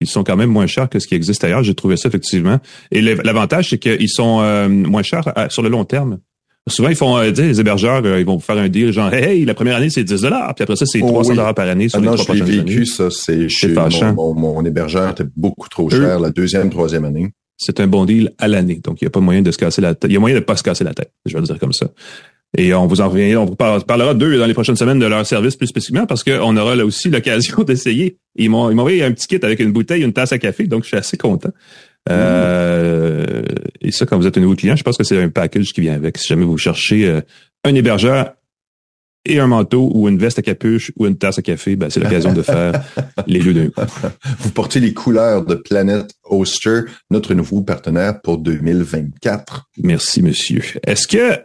[0.01, 1.63] ils sont quand même moins chers que ce qui existe ailleurs.
[1.63, 2.59] J'ai trouvé ça effectivement.
[2.91, 6.19] Et l'avantage, c'est qu'ils sont euh, moins chers sur le long terme.
[6.67, 9.53] Souvent, ils font, euh, les hébergeurs, euh, ils vont faire un deal genre, hey, la
[9.53, 12.01] première année, c'est 10 dollars, puis après ça, c'est 300 dollars par année sur ah
[12.01, 12.85] les non, trois prochaines vécu, années.
[12.85, 17.31] ça, c'est chez mon, mon, hébergeur était beaucoup trop cher la deuxième, troisième année.
[17.57, 19.79] C'est un bon deal à l'année, donc il n'y a pas moyen de se casser
[19.79, 20.09] la tête.
[20.09, 21.71] Il y a moyen de pas se casser la tête, je vais le dire comme
[21.71, 21.87] ça.
[22.57, 25.25] Et on vous en revient, on vous parlera d'eux dans les prochaines semaines de leur
[25.25, 28.17] service plus spécifiquement parce qu'on aura là aussi l'occasion d'essayer.
[28.35, 30.89] Ils m'ont envoyé un petit kit avec une bouteille, une tasse à café, donc je
[30.89, 31.51] suis assez content.
[32.09, 33.43] Euh,
[33.81, 35.81] et ça, quand vous êtes un nouveau client, je pense que c'est un package qui
[35.81, 36.17] vient avec.
[36.17, 37.21] Si jamais vous cherchez euh,
[37.63, 38.33] un hébergeur
[39.25, 41.99] et un manteau ou une veste à capuche ou une tasse à café, ben, c'est
[41.99, 42.83] l'occasion de faire
[43.27, 43.81] les deux d'un coup.
[44.39, 49.69] Vous portez les couleurs de Planet Oster, notre nouveau partenaire pour 2024.
[49.81, 50.61] Merci, monsieur.
[50.85, 51.39] Est-ce que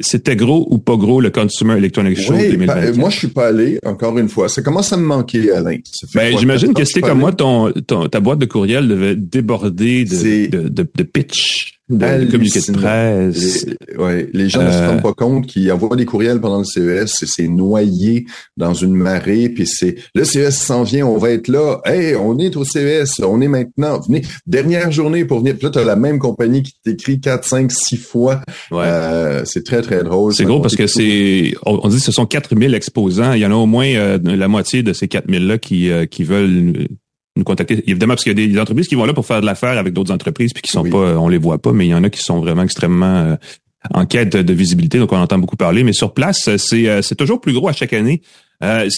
[0.00, 2.92] c'était gros ou pas gros le Consumer Electronic Show Oui, 2024?
[2.92, 4.48] ben, moi, je suis pas allé, encore une fois.
[4.48, 5.76] Ça commence à me manquer, Alain.
[6.14, 10.46] Ben, j'imagine que c'était comme moi, ton, ton- ta boîte de courriel devait déborder de,
[10.68, 12.30] de, de pitch, hallucinant.
[12.30, 13.66] communiqués de presse.
[13.66, 16.58] Les, ouais, les gens ne se Euh, rendent pas compte qu'ils envoient des courriels pendant
[16.58, 18.24] le CES, c'est- c'est noyé
[18.56, 21.80] dans une marée, puis c'est le CES s'en vient, on va être là.
[21.84, 24.00] Hey, on est au CES, on est maintenant.
[24.06, 25.54] Venez, dernière journée pour venir.
[25.56, 28.40] Puis là, tu as la même compagnie qui t'écrit quatre, cinq, six fois.
[28.70, 28.84] Ouais.
[28.84, 30.32] Euh, c'est très, très drôle.
[30.34, 33.32] C'est gros parce que c'est, on, on dit que ce sont 4000 exposants.
[33.34, 36.24] Il y en a au moins euh, la moitié de ces 4000-là qui, euh, qui
[36.24, 36.88] veulent
[37.36, 37.82] nous contacter.
[37.88, 39.92] Évidemment, parce qu'il y a des, entreprises qui vont là pour faire de l'affaire avec
[39.92, 40.90] d'autres entreprises puis qui sont Oui.
[40.90, 43.36] pas, on les voit pas, mais il y en a qui sont vraiment extrêmement euh,
[43.92, 45.82] en quête de, visibilité, donc on entend beaucoup parler.
[45.84, 48.22] Mais sur place, c'est, euh, c'est toujours plus gros à chaque année.
[48.62, 48.88] Euh,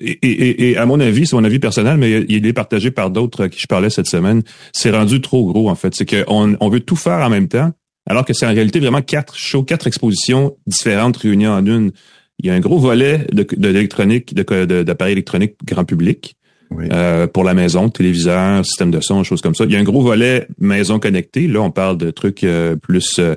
[0.00, 3.10] et, et- et à mon avis, c'est mon avis personnel, mais il est partagé par
[3.10, 4.42] d'autres à qui je parlais cette semaine.
[4.72, 5.94] C'est rendu trop gros, en fait.
[5.94, 7.72] C'est qu'on on veut tout faire en même temps,
[8.08, 11.92] alors que c'est en réalité vraiment quatre shows, quatre expositions différentes réunies en une.
[12.40, 16.36] Il y a un gros volet de, de l'électronique, de- de- d'appareils électroniques grand public.
[16.70, 16.86] Oui.
[16.92, 19.64] euh, pour la maison, téléviseur, système de son, choses comme ça.
[19.64, 21.48] Il y a un gros volet maison connectée.
[21.48, 23.34] Là, on parle de trucs euh, plus euh,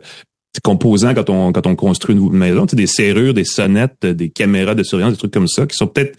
[0.64, 4.30] composants quand on quand on construit une maison, tu sais, des serrures, des sonnettes, des
[4.30, 6.18] caméras de surveillance, des trucs comme ça, qui sont peut-être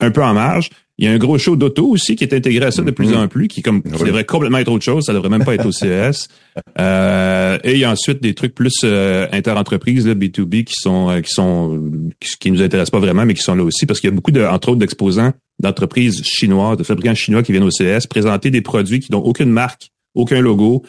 [0.00, 0.70] un peu en marge.
[0.98, 3.08] Il y a un gros show d'auto aussi qui est intégré à ça de plus
[3.10, 3.16] Mhm.
[3.18, 4.06] en plus, qui comme qui Oui.
[4.08, 6.26] devrait complètement être autre chose, ça devrait même pas être au CES.
[6.80, 11.10] Euh, et il y a ensuite des trucs plus euh, interentreprises, là, B2B, qui sont
[11.10, 11.82] euh, qui sont
[12.18, 14.16] qui, qui nous intéressent pas vraiment, mais qui sont là aussi parce qu'il y a
[14.16, 18.50] beaucoup de, entre autres, d'exposants d'entreprises chinoises, de fabricants chinois qui viennent au CES présenter
[18.50, 20.82] des produits qui n'ont aucune marque, aucun logo,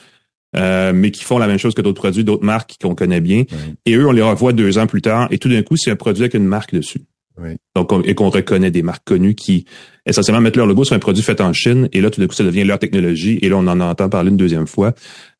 [0.56, 3.44] euh, mais qui font la même chose que d'autres produits, d'autres marques qu'on connaît bien.
[3.86, 5.96] Et eux, on les revoit deux ans plus tard, et tout d'un coup, c'est un
[5.96, 7.02] produit avec une marque dessus.
[7.40, 7.50] Oui.
[7.76, 9.66] Donc, on- et qu'on reconnaît des marques connues qui
[10.08, 12.34] essentiellement mettent leur logo sur un produit fait en Chine, et là, tout d'un coup,
[12.34, 14.94] ça devient leur technologie, et là, on en entend parler une deuxième fois.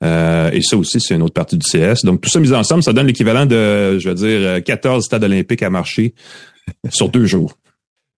[0.04, 2.04] Euh, et ça aussi, c'est une autre partie du CS.
[2.06, 5.24] Donc, tout ça mis ensemble, ça donne l'équivalent de, je veux dire, euh, 14 stades
[5.24, 6.14] olympiques à marcher
[6.90, 7.58] sur deux jours.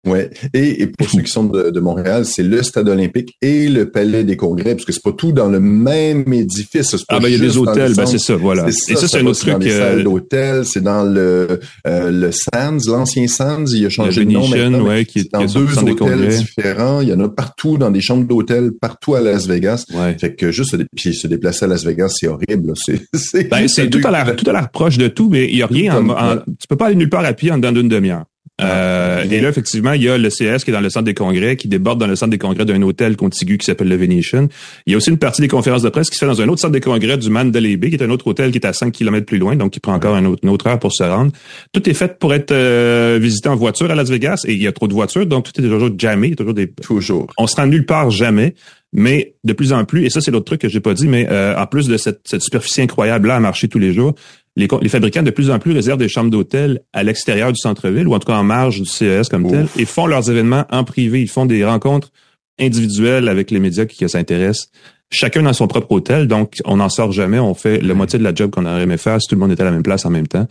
[0.08, 0.30] Ouais.
[0.54, 3.90] Et, et pour ceux qui sont de, de Montréal, c'est le stade olympique et le
[3.90, 6.88] palais des congrès, parce que c'est pas tout dans le même édifice.
[6.92, 8.66] c'est Ah ben, il y a des dans hôtels, ben c'est ça, voilà.
[8.72, 9.64] C'est et ça, c'est un autre dans truc.
[9.66, 14.26] les euh, d'hôtel, c'est dans le euh, le Sands, l'ancien Sands, il a changé Le
[14.26, 17.02] de nom maintenant, ouais, qui est- c'est dans qui deux hôtels différents.
[17.02, 19.86] Il y en a partout dans des chambres d'hôtel, partout à Las Vegas.
[19.94, 20.16] ouais.
[20.20, 22.74] Fait que juste puis se déplacer à Las Vegas, c'est horrible.
[22.76, 25.58] C'est c'est Ben, c'est tout à l'air tout à l'air proche de tout, mais il
[25.58, 25.98] y a rien.
[26.08, 28.26] En- tu peux pas aller nulle part à pied en dedans d'une demi-heure.
[28.60, 31.06] Euh, Ah, et là, effectivement, il y a le CS qui est dans le centre
[31.06, 33.96] des congrès, qui déborde dans le centre des congrès d'un hôtel contigu qui s'appelle le
[33.96, 34.48] Venetian.
[34.86, 36.48] Il y a aussi une partie des conférences de presse qui se fait dans un
[36.48, 38.74] autre centre des congrès du Mandalay Bay, qui est un autre hôtel qui est à
[38.74, 41.04] 5 km plus loin, donc qui prend encore un autre- une autre heure pour se
[41.04, 41.32] rendre.
[41.72, 44.68] Tout est fait pour être euh, visité en voiture à Las Vegas, et il y
[44.68, 47.28] a trop de voitures, donc tout est toujours jammé, il y a toujours des toujours.
[47.38, 48.56] on se rend nulle part jamais,
[48.94, 51.28] mais de plus en plus, et ça c'est l'autre truc que j'ai pas dit, mais
[51.30, 54.16] euh, en plus de cette, cette superficie incroyable là à marcher tous les jours,
[54.58, 58.16] les, fabricants de plus en plus réservent des chambres d'hôtel à l'extérieur du centre-ville ou
[58.16, 61.22] en tout cas en marge du CES comme tel et font leurs événements en privé.
[61.22, 62.12] Ils font des rencontres
[62.60, 64.72] individuelles avec les médias qui, qui s'intéressent.
[65.12, 67.38] Chacun dans son propre hôtel, donc on n'en sort jamais.
[67.38, 69.52] On fait la moitié de la job qu'on aurait aimé faire si tout le monde
[69.52, 70.48] était à la même place en même temps.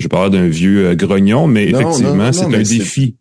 [0.00, 3.16] Je parle d'un vieux euh, grognon, mais Non, effectivement, c'est un défi.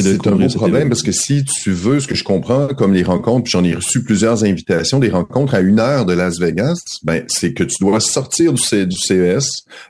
[0.00, 3.02] C'est un beau problème parce que si tu veux, ce que je comprends, comme les
[3.02, 7.24] rencontres, j'en ai reçu plusieurs invitations, des rencontres à une heure de Las Vegas, ben
[7.28, 9.46] c'est que tu dois sortir du, C- du CES,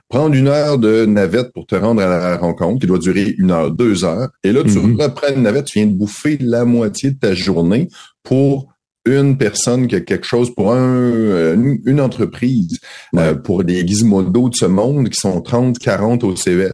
[0.08, 3.52] prendre une heure de navette pour te rendre à la rencontre, qui doit durer une
[3.52, 5.00] heure, deux heures, et là tu Mhm.
[5.00, 7.88] reprends une navette, tu viens de bouffer la moitié de ta journée
[8.24, 8.68] pour
[9.04, 10.78] une personne qui a quelque chose pour un,
[11.12, 12.78] euh, une, une entreprise,
[13.16, 16.70] euh, pour des gizmodos de ce monde qui sont 30, 40 au CES.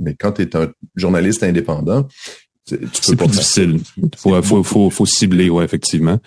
[0.00, 2.08] Mais quand tu es un journaliste indépendant,
[2.92, 3.78] c'est- plus difficile.
[4.16, 6.18] Faut, faut, faut, faut cibler, ouais, effectivement.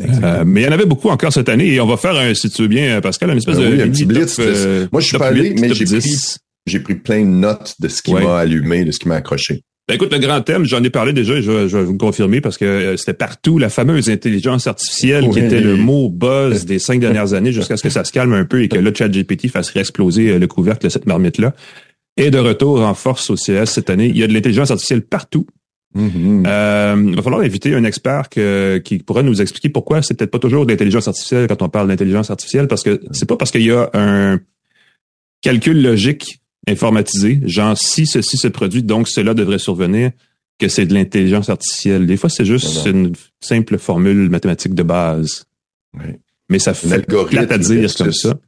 [0.00, 2.34] Euh, mais il y en avait beaucoup encore cette année et on va faire, un,
[2.34, 4.44] si tu veux bien, Pascal, une espèce Ben de oui, un mini petit blitz, top,
[4.46, 5.98] euh, Moi, je suis pas allé, 8, mais j'ai 10.
[5.98, 8.22] pris, j'ai pris plein de notes de ce qui Ouais.
[8.22, 9.62] m'a allumé, de ce qui m'a accroché.
[9.88, 11.92] Ben, écoute, le grand thème, j'en ai parlé déjà, et je, vais- je vais vous
[11.92, 16.10] le confirmer parce que euh, c'était partout la fameuse intelligence artificielle qui était le mot
[16.10, 18.78] buzz des cinq dernières années jusqu'à ce que ça se calme un peu et que
[18.78, 21.54] le chat GPT fasse réexploser euh, le couvercle de cette marmite-là.
[22.18, 24.08] Et de retour en force au CS cette année.
[24.08, 25.46] Il y a de l'intelligence artificielle partout.
[25.96, 26.44] Mhm.
[26.46, 30.30] Euh, il va falloir inviter un expert que- qui pourra nous expliquer pourquoi c'est peut-être
[30.30, 33.50] pas toujours de l'intelligence artificielle quand on parle d'intelligence artificielle, parce que c'est pas parce
[33.50, 34.38] qu'il y a un
[35.40, 40.10] calcul logique informatisé, genre si ceci se produit, donc cela devrait survenir,
[40.58, 42.06] que c'est de l'intelligence artificielle.
[42.06, 45.44] Des fois, c'est juste une simple formule mathématique de base.
[45.96, 46.18] Ouais.
[46.48, 46.88] Mais ça fait
[47.30, 48.38] plate à dire comme ça.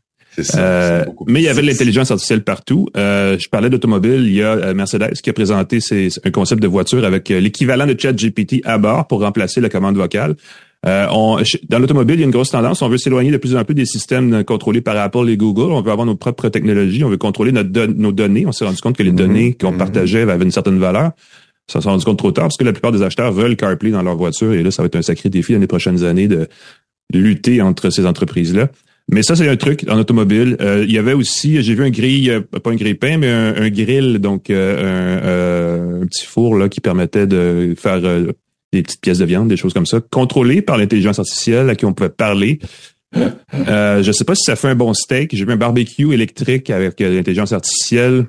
[0.42, 2.88] Ça, euh, mais il y avait de l'intelligence artificielle partout.
[2.96, 4.26] Euh, je parlais d'automobile.
[4.26, 7.86] Il y a euh, Mercedes qui a présenté ses, un concept de voiture avec l'équivalent
[7.86, 10.36] de ChatGPT à bord pour remplacer la commande vocale.
[10.84, 11.38] On,
[11.68, 12.82] dans l'automobile, il y a une grosse tendance.
[12.82, 15.72] On veut s'éloigner de plus en plus des systèmes contrôlés par Apple et Google.
[15.72, 17.02] On veut avoir nos propres technologies.
[17.02, 18.46] On veut contrôler notre nos données.
[18.46, 19.16] On s'est rendu compte que les mm-hmm.
[19.16, 19.76] données qu'on mm-hmm.
[19.76, 21.12] partageait avaient une certaine valeur.
[21.66, 24.02] Ça s'est rendu compte trop tard parce que la plupart des acheteurs veulent CarPlay dans
[24.02, 26.48] leur voiture et là, ça va être un sacré défi dans les prochaines années de,
[27.12, 28.68] de lutter entre ces entreprises-là.
[29.10, 30.56] Mais ça, c'est un truc en automobile.
[30.60, 33.70] Euh, il y avait aussi, j'ai vu un grill, euh, pas un grille-pain, mais un,
[33.70, 39.24] grill, donc euh, un, petit four là qui permettait de faire des petites pièces de
[39.24, 42.58] viande, des choses comme ça, contrôlées par l'intelligence artificielle à qui on pouvait parler.
[43.14, 45.34] je ne sais pas si ça fait un bon steak.
[45.34, 48.26] J'ai vu un barbecue électrique avec l'intelligence artificielle.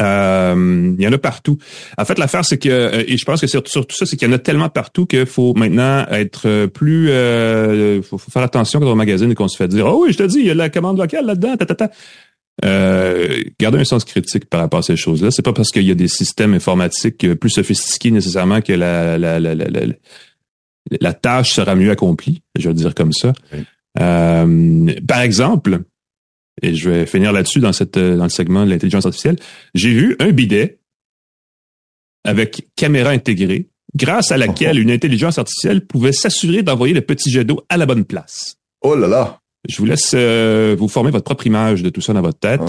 [0.00, 1.58] Euh, il y en a partout.
[1.98, 4.26] En fait, l'affaire, c'est que, euh, et je pense que c'est surtout ça, c'est qu'il
[4.26, 8.80] y en a tellement partout qu'il faut maintenant être euh, plus, euh, faut, faire attention
[8.80, 10.50] quand on magazine et qu'on se fait dire, oh oui, je te dis, il y
[10.50, 11.90] a la commande vocale là-dedans, ta, ta, ta.
[12.64, 15.30] Euh, garder un sens critique par rapport à ces choses-là.
[15.30, 19.40] C'est pas parce qu'il y a des systèmes informatiques plus sophistiqués nécessairement que la, la,
[19.40, 19.66] la, la,
[21.00, 23.32] la tâche sera mieux accomplie, je vais dire comme ça.
[24.00, 25.80] Euh, par exemple,
[26.60, 29.36] et je vais finir là-dessus dans, cette, euh, dans le segment de l'intelligence artificielle,
[29.74, 30.80] j'ai vu un bidet
[32.24, 37.44] avec caméra intégrée, grâce à laquelle une intelligence artificielle pouvait s'assurer d'envoyer le petit jet
[37.44, 38.56] d'eau à la bonne place.
[38.82, 39.38] Oh là là!
[39.68, 42.60] Je vous laisse euh, vous former votre propre image de tout ça dans votre tête.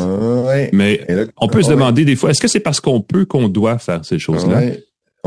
[0.74, 1.06] Mais
[1.38, 4.06] on peut se demander des fois, est-ce que c'est parce qu'on peut qu'on doit faire
[4.06, 4.62] ces choses-là?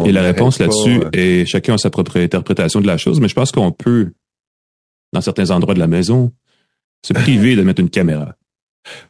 [0.05, 3.35] Et la réponse là-dessus est chacun a sa propre interprétation de la chose, mais je
[3.35, 4.13] pense qu'on peut,
[5.13, 6.33] dans certains endroits de la maison,
[7.05, 8.37] se priver de mettre une caméra.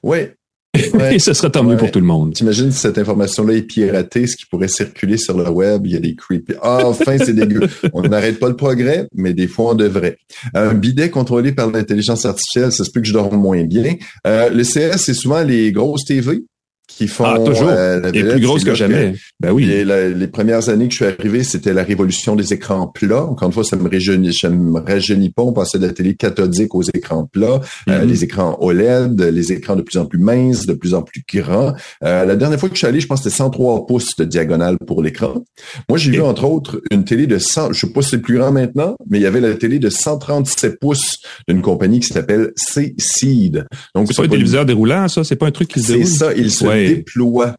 [0.02, 0.28] Oui.
[1.10, 2.34] Et ce serait tant mieux pour tout le monde.
[2.34, 5.96] T'imagines si cette information-là est piratée, ce qui pourrait circuler sur le web, il y
[5.96, 6.54] a des creepy.
[6.62, 7.68] Ah, enfin, c'est dégueu.
[7.92, 10.18] On n'arrête pas le progrès, mais des fois, on devrait.
[10.54, 13.94] Un bidet contrôlé par l'intelligence artificielle, ça se peut que je dorme moins bien.
[14.26, 16.44] Euh, le CS, c'est souvent les grosses TV
[16.86, 17.68] qui font ah, toujours.
[17.68, 19.14] Euh, et plus grosse que jamais.
[19.40, 19.66] ben oui.
[19.66, 23.24] les premières années que je suis arrivé, c'était la révolution des écrans plats.
[23.24, 25.42] Encore une fois, ça me rajeunit, ça me rajeunit pas.
[25.42, 28.06] On passait de la télé cathodique aux écrans plats, euh, mm-hmm.
[28.06, 31.74] les écrans OLED, les écrans de plus en plus minces, de plus en plus grands.
[32.04, 34.24] Euh, la dernière fois que je suis allé, je pense que c'était 103 pouces de
[34.24, 35.44] diagonale pour l'écran.
[35.88, 38.38] Moi, j'ai vu entre autres une télé de 100, je sais pas si c'est plus
[38.38, 41.18] grand maintenant, mais il y avait la télé de 137 pouces
[41.48, 43.66] d'une compagnie qui s'appelle C-Seed.
[43.94, 46.06] Donc c'est pas un téléviseur déroulant, ça, c'est pas un truc qui se déroule?
[46.06, 47.56] C'est ça, il se déploie.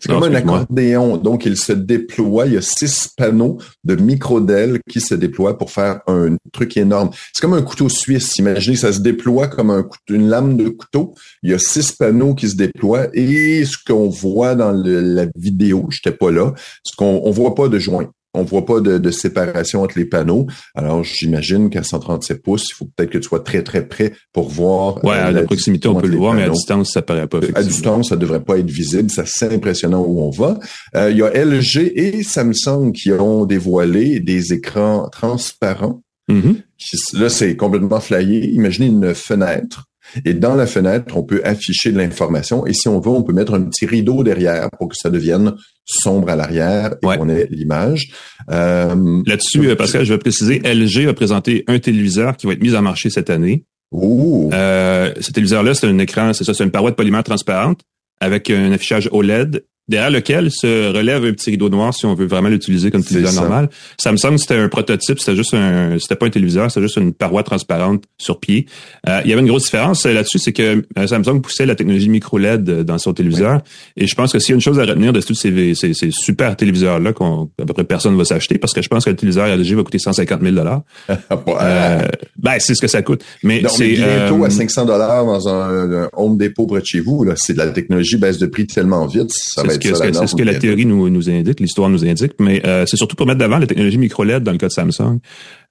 [0.00, 1.16] C'est comme un accordéon.
[1.16, 2.46] Donc, il se déploie.
[2.46, 4.40] Il y a six panneaux de micro
[4.88, 7.10] qui se déploient pour faire un truc énorme.
[7.32, 8.36] C'est comme un couteau suisse.
[8.38, 11.14] Imaginez, ça se déploie comme un une lame de couteau.
[11.42, 15.86] Il y a six panneaux qui se déploient et ce qu'on voit dans la vidéo,
[15.90, 19.82] j'étais pas là, ce qu'on on voit pas de joint on voit pas de, séparation
[19.82, 20.46] entre les panneaux.
[20.74, 24.48] Alors, j'imagine qu'à 137 pouces, il faut peut-être que tu sois très, très près pour
[24.48, 25.04] voir.
[25.04, 27.40] Ouais, à la, proximité, on peut le voir, mais à distance, ça paraît pas.
[27.54, 29.10] À distance, ça devrait pas être visible.
[29.10, 30.58] C'est assez impressionnant où on va.
[30.94, 36.02] Euh, il y a LG et Samsung qui ont dévoilé des écrans transparents.
[36.30, 37.18] Mm-hmm.
[37.18, 38.50] Là, c'est complètement flyé.
[38.50, 39.84] Imaginez une fenêtre
[40.24, 42.66] et dans la fenêtre, on peut afficher de l'information.
[42.66, 45.54] Et si on veut, on peut mettre un petit rideau derrière pour que ça devienne
[45.84, 48.10] sombre à l'arrière et qu'on ait l'image.
[48.50, 52.74] Euh, Là-dessus, Pascal, je vais préciser, LG a présenté un téléviseur qui va être mis
[52.74, 53.64] en marché cette année.
[53.92, 57.80] Euh, ce téléviseur-là, c'est un écran, c'est ça, c'est une paroi de polymère transparente
[58.20, 62.26] avec un affichage OLED derrière lequel se relève un petit rideau noir si on veut
[62.26, 63.70] vraiment l'utiliser comme téléviseur normal.
[63.98, 67.42] Samsung, c'était un prototype, c'était juste un, c'était pas un téléviseur, c'était juste une paroi
[67.42, 68.66] transparente sur pied.
[69.08, 71.74] Euh, il y avait une grosse différence euh, là-dessus, c'est que euh, Samsung poussait la
[71.74, 73.62] technologie micro LED dans son téléviseur.
[73.96, 75.94] Et je pense que s'il y a une chose à retenir de tous ces, ces,
[75.94, 79.10] ces super téléviseurs-là qu'on à peu près personne va s'acheter, parce que je pense que
[79.10, 80.82] le téléviseur LG va coûter 150 000 dollars.
[81.08, 83.24] ben, c'est ce que ça coûte.
[83.42, 87.24] Mais c'est bientôt à 500 dollars dans un, Home Depot près de chez vous.
[87.24, 90.42] Là, c'est de la technologie baisse de prix tellement vite, ça va c'est ce que
[90.42, 93.58] la théorie nous, nous indique, l'histoire nous indique, mais euh, c'est surtout pour mettre d'avant
[93.58, 95.18] la technologie micro-LED dans le cas de Samsung.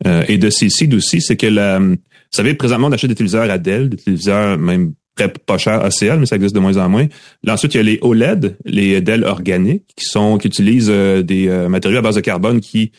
[0.06, 1.96] Euh, et de CC aussi, c'est que la, vous
[2.32, 6.20] savez, présentement, on achète des téléviseurs à Dell, des téléviseurs même très pas chers ACL,
[6.20, 7.08] mais ça existe de moins en moins.
[7.44, 11.24] Là, ensuite, il y a les OLED, les Dell organiques, qui sont qui utilisent euh,
[11.24, 12.92] des matériaux à base de carbone qui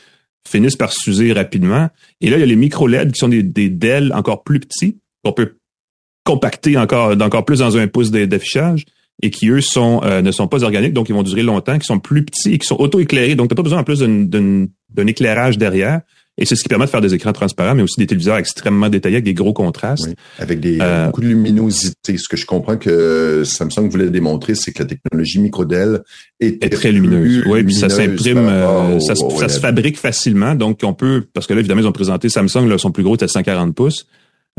[0.48, 1.88] finissent par s'user rapidement.
[2.20, 4.98] Et là, il y a les micro-LED qui sont des, des Dell encore plus petits,
[5.24, 5.56] qu'on peut
[6.24, 8.84] compacter encore, encore plus dans un pouce d'affichage
[9.22, 11.86] et qui, eux, sont euh, ne sont pas organiques, donc ils vont durer longtemps, qui
[11.86, 13.34] sont plus petits et qui sont auto-éclairés.
[13.34, 16.00] Donc, tu n'as pas besoin en plus d'un éclairage derrière.
[16.40, 18.88] Et c'est ce qui permet de faire des écrans transparents, mais aussi des téléviseurs extrêmement
[18.88, 20.08] détaillés avec des gros contrastes.
[20.38, 22.16] avec des, euh, beaucoup de luminosité.
[22.16, 26.02] Ce que je comprends que Samsung voulait démontrer, c'est que la technologie microdel
[26.38, 27.42] est, est très lumineuse.
[27.46, 30.54] Oui, puis ça s'imprime, euh, ça, ça, se fabrique facilement.
[30.54, 33.16] Donc, on peut, parce que là, évidemment, ils ont présenté Samsung, là, son plus gros
[33.16, 34.06] était 140 pouces.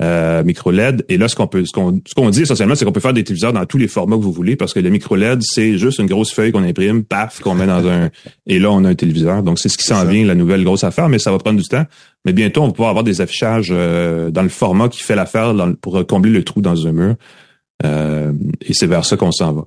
[0.02, 1.06] Euh, micro LED.
[1.10, 3.14] Et là, ce qu'on peut, ce qu'on, ce qu'on dit essentiellement, c'est qu'on peut faire
[3.14, 5.78] des téléviseurs dans tous les formats que vous voulez, parce que le micro LED, c'est
[5.78, 8.10] juste une grosse feuille qu'on imprime, paf, qu'on met dans un,
[8.48, 9.44] et là, on a un téléviseur.
[9.44, 11.68] Donc, c'est ce qui s'en vient, la nouvelle grosse affaire, mais ça va prendre du
[11.68, 11.86] temps.
[12.26, 15.54] Mais bientôt, on va pouvoir avoir des affichages euh, dans le format qui fait l'affaire
[15.82, 17.16] pour combler le trou dans un mur.
[17.86, 19.66] Euh, et c'est vers ça qu'on s'en va.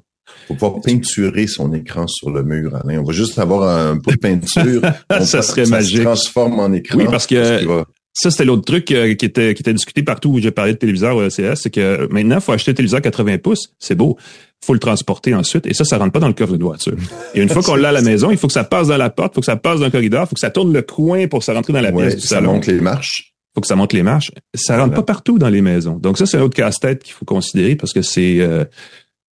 [0.49, 3.01] Faut pouvoir peinturer son écran sur le mur, Alain.
[3.01, 4.83] On va juste avoir un peu de peinture.
[5.21, 6.03] ça serait magique.
[6.03, 6.99] Ça se transforme en écran.
[6.99, 10.39] Oui, parce que ça, c'était l'autre truc euh, qui était qui était discuté partout où
[10.39, 13.39] j'ai parlé de téléviseur au ECS, c'est que maintenant, il faut acheter un téléviseur 80
[13.39, 14.19] pouces, c'est beau.
[14.65, 16.97] faut le transporter ensuite, et ça, ça rentre pas dans le coffre de voiture.
[17.35, 19.09] Et une fois qu'on l'a à la maison, il faut que ça passe dans la
[19.09, 20.83] porte, il faut que ça passe dans le corridor, il faut que ça tourne le
[20.83, 23.35] coin pour ça rentre dans la pièce du ça monte les marches.
[23.55, 24.31] faut que ça monte les marches.
[24.55, 25.97] Ça rentre pas partout dans les maisons.
[25.97, 28.65] Donc ça, c'est un autre casse-tête qu'il faut considérer parce que c'est euh,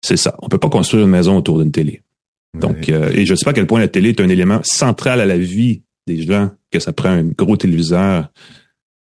[0.03, 0.37] c'est ça.
[0.41, 2.03] On peut pas construire une maison autour d'une télé.
[2.59, 5.21] Donc, euh, et je sais pas à quel point la télé est un élément central
[5.21, 8.29] à la vie des gens, que ça prend un gros téléviseur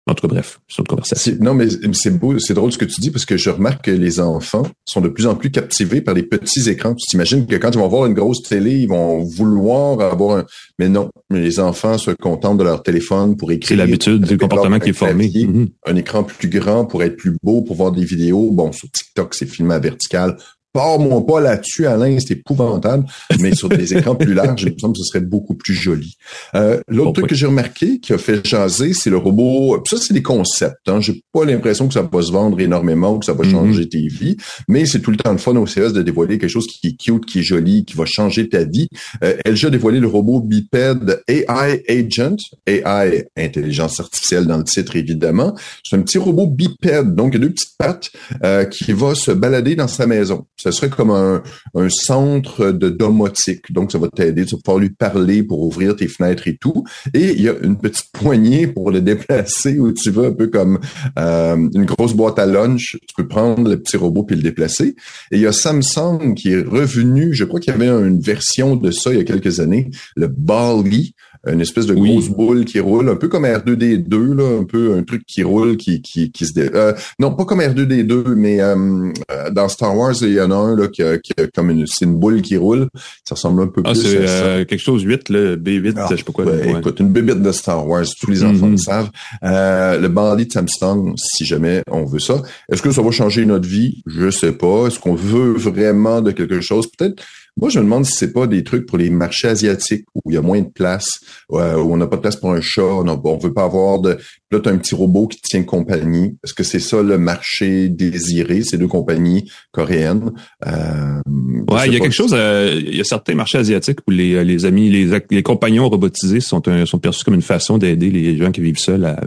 [0.08, 1.36] en tout cas, bref, c'est une conversation.
[1.40, 3.90] Non, mais c'est beau, c'est drôle ce que tu dis parce que je remarque que
[3.90, 6.94] les enfants sont de plus en plus captivés par les petits écrans.
[6.94, 10.46] Tu t'imagines que quand ils vont voir une grosse télé, ils vont vouloir avoir un.
[10.78, 13.68] Mais non, les enfants se contentent de leur téléphone pour écrire.
[13.68, 15.26] C'est l'habitude du comportement qui est formé.
[15.26, 15.68] Mm-hmm.
[15.86, 18.52] Un écran plus grand pour être plus beau, pour voir des vidéos.
[18.52, 20.36] Bon, sur TikTok, c'est filmé à vertical.
[20.76, 23.06] Pars-moi pas là-dessus, Alain, c'est épouvantable.
[23.40, 26.18] Mais sur des écrans plus larges, il me semble que ce serait beaucoup plus joli.
[26.54, 29.82] Euh, L'autre truc que j'ai remarqué qui a fait jaser, c'est le robot.
[29.88, 30.86] Ça, c'est des concepts.
[30.86, 31.00] Hein.
[31.00, 33.52] J'ai pas l'impression que ça va se vendre énormément, que ça va mhm.
[33.52, 34.36] changer tes vies.
[34.68, 37.02] Mais c'est tout le temps le fun au CS de dévoiler quelque chose qui est
[37.02, 38.88] cute, qui est joli, qui va changer ta vie.
[39.24, 42.36] Euh, LG a dévoilé le robot bipède AI Agent.
[42.66, 45.56] AI, intelligence artificielle dans le titre, évidemment.
[45.82, 48.10] C'est un petit robot bipède, donc il a deux petites pattes,
[48.44, 51.42] euh, qui va se balader dans sa maison ce serait comme un,
[51.88, 53.72] centre de domotique.
[53.72, 56.84] Donc, ça va t'aider, tu vas pouvoir lui parler pour ouvrir tes fenêtres et tout.
[57.14, 60.48] Et il y a une petite poignée pour le déplacer où tu veux un peu
[60.48, 60.78] comme
[61.18, 62.98] euh, une grosse boîte à lunch.
[63.06, 64.96] Tu peux prendre le petit robot puis le déplacer.
[65.30, 68.76] Et il y a Samsung qui est revenu, je crois qu'il y avait une version
[68.76, 71.14] de ça il y a quelques années, le Bali,
[71.46, 75.02] une espèce de grosse boule qui roule, un peu comme R2D2, là, un peu un
[75.02, 76.52] truc qui roule, qui, qui, qui se...
[76.52, 76.70] Dé...
[76.74, 80.56] Euh, non, pas comme R2D2, mais euh, euh, dans Star Wars, il y en a
[80.56, 81.86] un là, qui, a, qui a comme une...
[81.86, 82.88] C'est une boule qui roule.
[83.24, 84.64] Ça ressemble un peu ah, plus à ça.
[84.64, 86.44] quelque chose 8, le B8, ah, je sais pas quoi.
[86.44, 89.10] Ben, écoute, une bébête de Star Wars, tous les enfants le savent.
[89.42, 92.42] le bandit de Samsung, si jamais on veut ça.
[92.70, 94.02] Est-ce que ça va changer notre vie?
[94.06, 94.86] Je sais pas.
[94.86, 96.86] Est-ce qu'on veut vraiment de quelque chose?
[96.88, 97.22] Peut-être
[97.58, 100.34] moi, je me demande si c'est pas des trucs pour les marchés asiatiques où il
[100.34, 101.08] y a moins de place,
[101.52, 104.00] euh, où on n'a pas de place pour un chat, on, ne veut pas avoir
[104.00, 104.18] de.
[104.50, 106.36] Là, as un petit robot qui tient compagnie.
[106.44, 110.32] Est-ce que c'est ça le marché désiré, ces deux compagnies coréennes?
[110.66, 111.20] Euh,
[111.68, 112.32] Ouais, il y a quelque chose.
[112.32, 116.40] Euh, il y a certains marchés asiatiques où les, les amis, les, les compagnons robotisés
[116.40, 119.20] sont sont perçus comme une façon d'aider les gens qui vivent seuls à,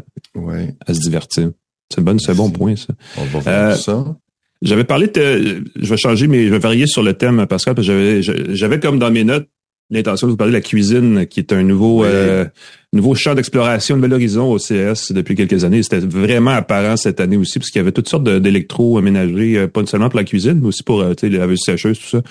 [0.86, 1.52] à se divertir.
[1.94, 2.94] C'est bon, c'est un bon point ça.
[3.18, 4.16] On va voir ça.
[4.62, 7.88] J'avais parlé de, je vais changer, mais je vais varier sur le thème, Pascal, parce
[7.88, 9.48] que j'avais, j'avais comme dans mes notes
[9.90, 12.46] l'intention de vous parler de la cuisine, qui est un nouveau, euh,
[12.94, 15.82] nouveau champ d'exploration, de nouvel horizon au CS depuis quelques années.
[15.82, 19.86] C'était vraiment apparent cette année aussi, parce qu'il y avait toutes sortes d'électroménagers, euh, pas
[19.86, 22.22] seulement pour la cuisine, mais aussi pour euh, les laveuses sécheuses, tout ça,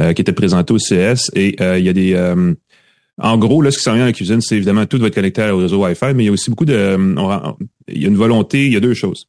[0.00, 1.30] euh, qui étaient présentés au CS.
[1.34, 2.44] Et il y a des
[3.18, 5.14] en gros, là, ce qui s'en vient dans la cuisine, c'est évidemment tout va être
[5.14, 6.96] connecté au réseau Wi-Fi, mais il y a aussi beaucoup de.
[7.88, 9.28] il y a une volonté, il y a deux choses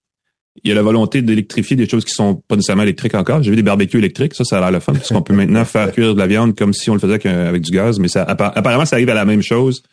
[0.64, 3.42] il y a la volonté d'électrifier des choses qui sont pas nécessairement électriques encore.
[3.42, 5.66] J'ai vu des barbecues électriques, ça, ça a l'air le fun, parce qu'on peut maintenant
[5.66, 8.24] faire cuire de la viande comme si on le faisait avec du gaz, mais ça,
[8.24, 9.84] apparemment, ça arrive à la même chose,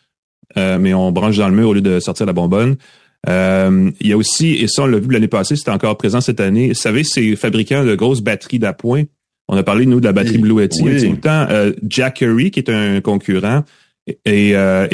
[0.57, 2.75] euh, mais on branche dans le mur au lieu de sortir la bonbonne.
[3.29, 6.21] Euh, il y a aussi, et ça, on l'a vu l'année passée, c'était encore présent
[6.21, 9.03] cette année, vous savez, ces fabricants de grosses batteries d'appoint,
[9.47, 11.47] on a parlé, nous, de la batterie Blue Yeti a un temps.
[11.51, 13.63] Euh, Jackery, qui est un concurrent,
[14.25, 14.87] et, euh,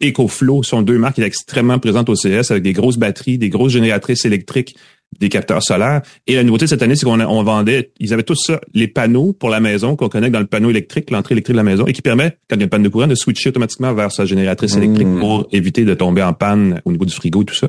[0.00, 3.50] EcoFlow sont deux marques qui sont extrêmement présentes au CS avec des grosses batteries, des
[3.50, 4.76] grosses génératrices électriques
[5.18, 6.02] des capteurs solaires.
[6.26, 9.32] Et la nouveauté cette année, c'est qu'on on vendait, ils avaient tous ça, les panneaux
[9.32, 11.92] pour la maison qu'on connecte dans le panneau électrique, l'entrée électrique de la maison, et
[11.92, 14.24] qui permet, quand il y a une panne de courant, de switcher automatiquement vers sa
[14.24, 14.82] génératrice mmh.
[14.82, 17.68] électrique pour éviter de tomber en panne au niveau du frigo et tout ça.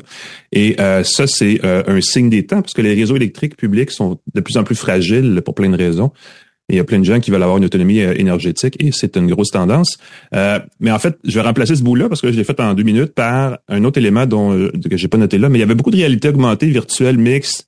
[0.52, 3.92] Et euh, ça, c'est euh, un signe des temps, parce que les réseaux électriques publics
[3.92, 6.12] sont de plus en plus fragiles pour plein de raisons
[6.70, 9.18] il y a plein de gens qui veulent avoir une autonomie euh, énergétique et c'est
[9.18, 9.98] une grosse tendance.
[10.36, 12.74] Euh, mais en fait, je vais remplacer ce bout-là parce que je l'ai fait en
[12.74, 15.62] deux minutes par un autre élément dont euh, que j'ai pas noté là, mais il
[15.62, 17.68] y avait beaucoup de réalité augmentée, virtuelle, mixte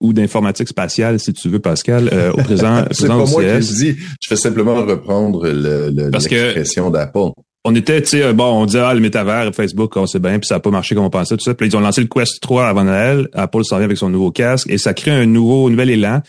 [0.00, 2.84] ou d'informatique spatiale, si tu veux, Pascal, au présent.
[2.90, 3.96] c'est pas moi qui le dis.
[4.20, 7.30] Je fais simplement reprendre l'expression d'Apple.
[7.64, 10.48] On était, tu sais, bon, on disait, ah, le métavers, Facebook, on sait bien, puis
[10.48, 11.54] ça n'a pas marché comme on pensait, tout ça.
[11.54, 13.28] Puis ils ont lancé le Quest 3 avant Noël.
[13.32, 16.20] Apple s'en vient avec son nouveau casque et ça crée un nouveau, un nouvel élan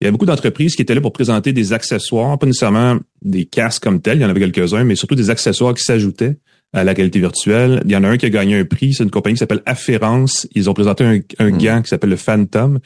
[0.00, 3.44] il y a beaucoup d'entreprises qui étaient là pour présenter des accessoires, pas nécessairement des
[3.46, 6.36] casques comme tels, il y en avait quelques-uns, mais surtout des accessoires qui s'ajoutaient
[6.72, 7.82] à la réalité virtuelle.
[7.86, 9.62] Il y en a un qui a gagné un prix, c'est une compagnie qui s'appelle
[9.64, 10.46] Afférence.
[10.54, 11.58] Ils ont présenté un, un Mm.
[11.58, 12.78] gant qui s'appelle le Phantom,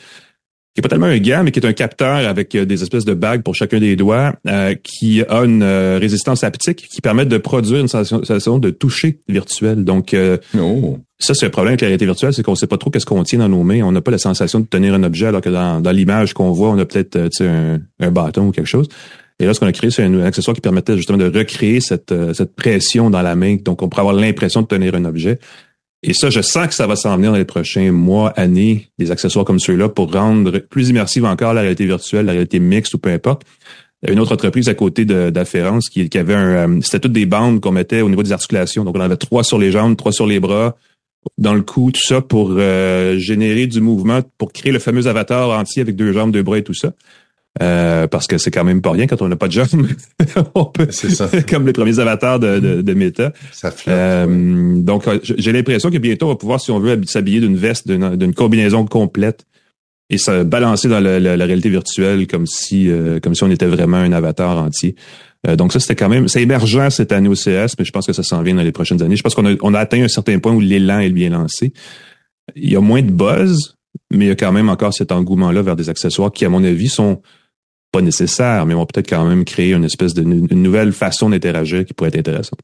[0.75, 3.05] qui est pas tellement un gant, mais qui est un capteur avec euh, des espèces
[3.05, 7.25] de bagues pour chacun des doigts, euh, qui a une euh, résistance haptique qui permet
[7.27, 9.85] de produire une sensation, sensation de toucher virtuel.
[9.85, 10.99] Donc, euh, Oh.
[11.21, 13.23] Ça, c'est le problème avec la réalité virtuelle, c'est qu'on sait pas trop qu'est-ce qu'on
[13.23, 13.83] tient dans nos mains.
[13.83, 16.53] On n'a pas la sensation de tenir un objet, alors que dans, dans l'image qu'on
[16.53, 18.89] voit, on a peut-être euh, un, un bâton ou quelque chose.
[19.39, 22.13] Et là, ce qu'on a créé, c'est un, accessoire qui permettait justement de recréer cette,
[22.13, 23.57] euh, cette pression dans la main.
[23.57, 25.39] Donc, on pourrait avoir l'impression de tenir un objet.
[26.03, 29.11] Et ça, je sens que ça va s'en venir dans les prochains mois, années, des
[29.11, 32.99] accessoires comme ceux-là pour rendre plus immersive encore la réalité virtuelle, la réalité mixte ou
[32.99, 33.43] peu importe.
[34.03, 36.69] Il y a une autre entreprise à côté d'Afférence qui, qui avait un...
[36.69, 38.85] euh, C'était toutes des bandes qu'on mettait au niveau des articulations.
[38.85, 40.77] Donc, on avait trois sur les jambes, trois sur les bras,
[41.39, 45.51] dans le cou, tout ça pour euh, générer du mouvement, pour créer le fameux avatar
[45.51, 46.93] entier avec deux jambes, deux bras et tout ça.
[47.61, 49.89] Euh, parce que c'est quand même pas rien quand on n'a pas de jambes.
[50.55, 51.29] on peut, C'est ça.
[51.51, 53.33] comme les premiers avatars de, de, de Meta.
[53.53, 53.95] Ça flotte.
[53.97, 54.83] Euh, ouais.
[54.83, 57.89] Donc, j'ai l'impression que bientôt, on va pouvoir, si on veut, hab- s'habiller d'une veste,
[57.89, 59.45] d'une d'une combinaison complète
[60.11, 63.51] et se balancer dans le- le- la réalité virtuelle comme si, euh, comme si on
[63.51, 64.95] était vraiment un avatar entier.
[65.47, 68.07] Euh, donc ça, c'était quand même, c'est émergent cette année au CS, mais je pense
[68.07, 69.17] que ça s'en vient dans les prochaines années.
[69.17, 71.73] Je pense qu'on a, on a atteint un certain point où l'élan est bien lancé.
[72.57, 73.77] Il y a moins de buzz,
[74.13, 76.63] mais il y a quand même encore cet engouement-là vers des accessoires qui, à mon
[76.65, 77.23] avis, sont
[77.93, 81.85] pas nécessaires, mais vont peut-être quand même créer une espèce de une nouvelle façon d'interagir
[81.85, 82.61] qui pourrait être intéressante.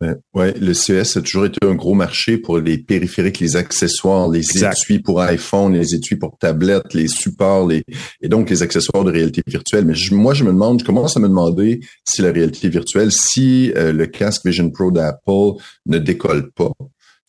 [0.00, 4.28] Ouais, ouais, le CES a toujours été un gros marché pour les périphériques, les accessoires,
[4.28, 4.72] les Exact.
[4.78, 7.82] étuis pour iPhone, les étuis pour tablette, les supports, les
[8.22, 9.84] et donc les accessoires de réalité virtuelle.
[9.84, 13.12] Mais je- moi, je me demande, je commence à me demander si la réalité virtuelle,
[13.12, 16.72] si euh, le casque Vision Pro d'Apple ne décolle pas,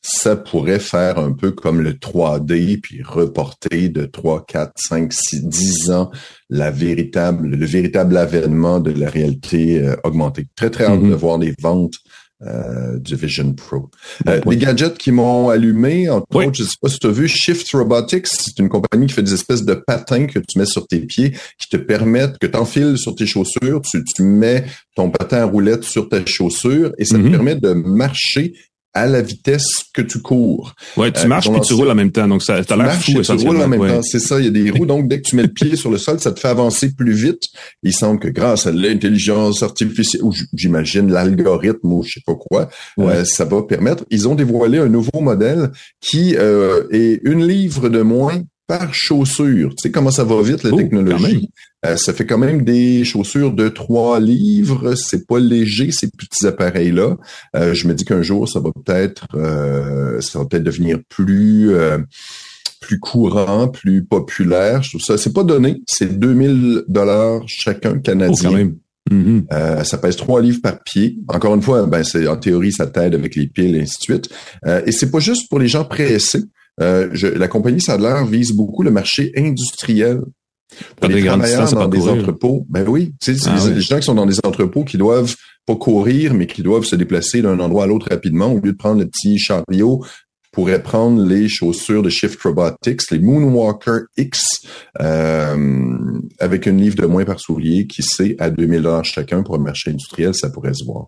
[0.03, 5.43] ça pourrait faire un peu comme le 3D, puis reporter de 3, 4, 5, 6,
[5.45, 6.09] 10 ans
[6.49, 10.47] la véritable, le véritable avènement de la réalité euh, augmentée.
[10.55, 11.09] Très, très hâte Mhm.
[11.11, 11.93] de voir les ventes
[12.45, 13.89] euh, du Vision Pro.
[14.27, 16.45] Euh, des gadgets qui m'ont allumé, entre Oui.
[16.45, 19.23] autres, je sais pas si tu as vu, Shift Robotics, c'est une compagnie qui fait
[19.23, 22.57] des espèces de patins que tu mets sur tes pieds, qui te permettent, que tu
[22.57, 24.65] enfiles sur tes chaussures, tu, tu mets
[24.95, 28.53] ton patin à roulette sur ta chaussure et ça te permet de marcher
[28.93, 30.73] à la vitesse que tu cours.
[30.97, 32.81] Ouais, tu Euh, marches ont puis tu roules en même temps, donc ça, t'as Tu
[32.81, 33.89] l'air marches fou et tu roules en même ouais.
[33.89, 34.01] temps.
[34.01, 34.85] C'est ça, il y a des roues.
[34.85, 37.13] Donc, dès que tu mets le pied sur le sol, ça te fait avancer plus
[37.13, 37.43] vite.
[37.83, 42.69] Il semble que grâce à l'intelligence artificielle, ou j'imagine l'algorithme ou je sais pas quoi,
[42.97, 43.13] Ouais.
[43.13, 44.03] euh, ça va permettre.
[44.11, 45.71] Ils ont dévoilé un nouveau modèle
[46.01, 48.41] qui euh, est une livre de moins
[48.79, 49.69] par chaussure.
[49.71, 51.49] Tu sais comment ça va vite, la Oh, technologie?
[51.85, 54.95] Euh, ça fait quand même des chaussures de trois livres.
[54.95, 57.17] C'est pas léger, ces petits appareils-là.
[57.57, 61.71] Euh, je me dis qu'un jour, ça va peut-être euh, ça va peut-être devenir plus
[61.73, 61.97] euh,
[62.79, 64.81] plus courant, plus populaire.
[64.83, 65.81] Je trouve ça, c'est pas donné.
[65.85, 68.49] C'est 2000 dollars chacun Oh, canadien.
[68.49, 68.75] quand même.
[69.11, 69.47] Mhm.
[69.51, 71.17] Euh, ça pèse trois livres par pied.
[71.27, 74.03] Encore une fois, ben c'est en théorie ça t'aide avec les piles et ainsi de
[74.03, 74.29] suite.
[74.65, 76.43] Euh, et c'est pas juste pour les gens pressés.
[76.79, 80.21] Euh, je- la compagnie l'air vise beaucoup le marché industriel.
[81.01, 84.03] Pour les travailleurs dans des entrepôts, ben oui, tu sais, c'est Ah les, gens qui
[84.05, 87.83] sont dans des entrepôts qui doivent pas courir, mais qui doivent se déplacer d'un endroit
[87.83, 90.01] à l'autre rapidement, au lieu de prendre le petit chariot,
[90.53, 94.41] pourrait prendre les chaussures de Shift Robotics, les Moonwalker X,
[95.01, 99.55] euh, avec une livre de moins par soulier, qui sait à 2000 dollars chacun pour
[99.55, 101.07] un marché industriel, ça pourrait se voir.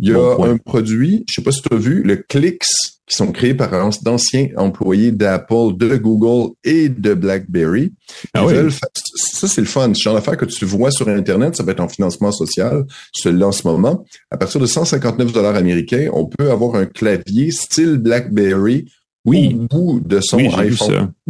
[0.00, 2.68] Il y a Bon un produit, je sais pas si tu as vu, le Clix,
[3.06, 7.92] qui sont créés par an- d'anciens employés d'Apple, de Google et de BlackBerry.
[8.34, 8.54] Ah oui.
[8.54, 9.92] veulent ça, c'est le fun.
[9.94, 13.48] Ce genre d'affaires que tu vois sur Internet, ça va être en financement social, celui-là
[13.48, 14.04] en ce moment.
[14.30, 18.86] À partir de 159 dollars américains, on peut avoir un clavier style BlackBerry
[19.24, 19.56] Oui.
[19.58, 20.48] au bout de son Oui.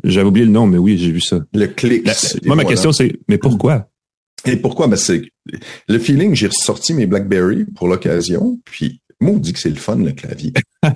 [0.05, 1.41] J'avais oublié le nom, mais oui, j'ai vu ça.
[1.55, 2.05] Le Clix.
[2.05, 2.15] La-
[2.47, 2.69] moi, ma voilà.
[2.71, 3.88] question, c'est, mais pourquoi?
[4.45, 4.87] Et pourquoi?
[4.87, 5.23] Ben, c'est
[5.89, 10.13] le feeling, j'ai ressorti mes BlackBerry pour l'occasion, puis dit que c'est le fun, le
[10.13, 10.53] clavier.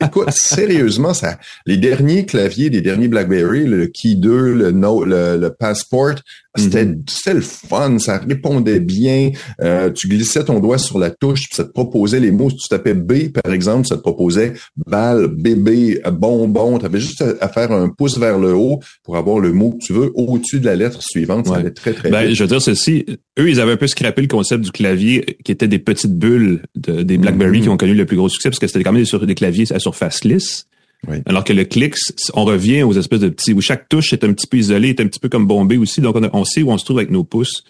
[0.00, 5.36] Écoute, sérieusement, ça, les derniers claviers, les derniers BlackBerry, le Key 2, le, no, le,
[5.36, 6.14] le Passport,
[6.56, 9.30] c'était c'était le fun, ça répondait bien.
[9.62, 12.50] Euh, tu glissais ton doigt sur la touche, puis ça te proposait les mots.
[12.50, 14.52] Si tu tapais B, par exemple, ça te proposait
[14.86, 16.78] balle, bébé, bonbon.
[16.78, 19.84] Tu avais juste à, faire un pouce vers le haut pour avoir le mot que
[19.84, 21.46] tu veux au-dessus de la lettre suivante.
[21.46, 22.36] Ça allait très, très Ben, vite.
[22.36, 23.04] je veux dire ceci,
[23.38, 26.62] eux, ils avaient un peu scrappé le concept du clavier qui était des petites bulles
[26.76, 27.62] de- des BlackBerry Mhm.
[27.64, 29.34] qui ont connu le plus gros succès parce que c'était quand même des, sur- des
[29.34, 30.65] claviers à surface lisse.
[31.26, 34.32] Alors que le Clix, on revient aux espèces de petits, où chaque touche est un
[34.32, 36.78] petit peu isolée, est un petit peu comme bombée aussi, donc on, sait où on
[36.78, 37.64] se trouve avec nos pouces.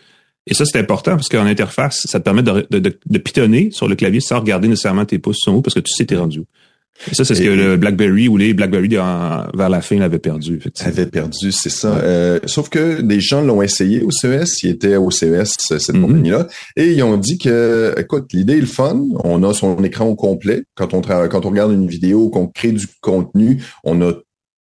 [0.47, 4.21] Et ça, c'est important parce qu'en interface, ça te permet de pitonner sur le clavier
[4.21, 6.47] sans regarder nécessairement tes pouces sont où parce que tu sais t'es rendu où.
[7.13, 10.61] Ça, c'est ce que le BlackBerry ou les BlackBerry vers la fin l'avaient perdu.
[10.81, 11.97] Avait perdu, c'est ça.
[11.99, 16.01] Euh, sauf que des gens l'ont essayé au CES, ils étaient au CES, cette mm-hmm.
[16.01, 20.07] compagnie-là, et ils ont dit que, écoute, l'idée est le fun, on a son écran
[20.07, 20.65] au complet.
[20.75, 24.13] Quand on, quand on regarde une vidéo, qu'on crée du contenu, on a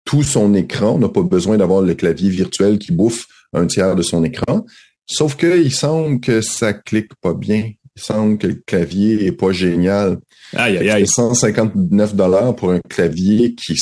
[0.06, 3.96] tout son écran, on n'a pas besoin d'avoir le clavier virtuel qui bouffe un tiers
[3.96, 4.66] de son écran.
[5.06, 7.72] Sauf que il semble que ça clique pas bien.
[7.98, 10.18] Il semble que le clavier est pas génial.
[10.56, 11.08] Aïe, aïe, aïe.
[11.08, 13.76] 159 dollars pour un clavier qui,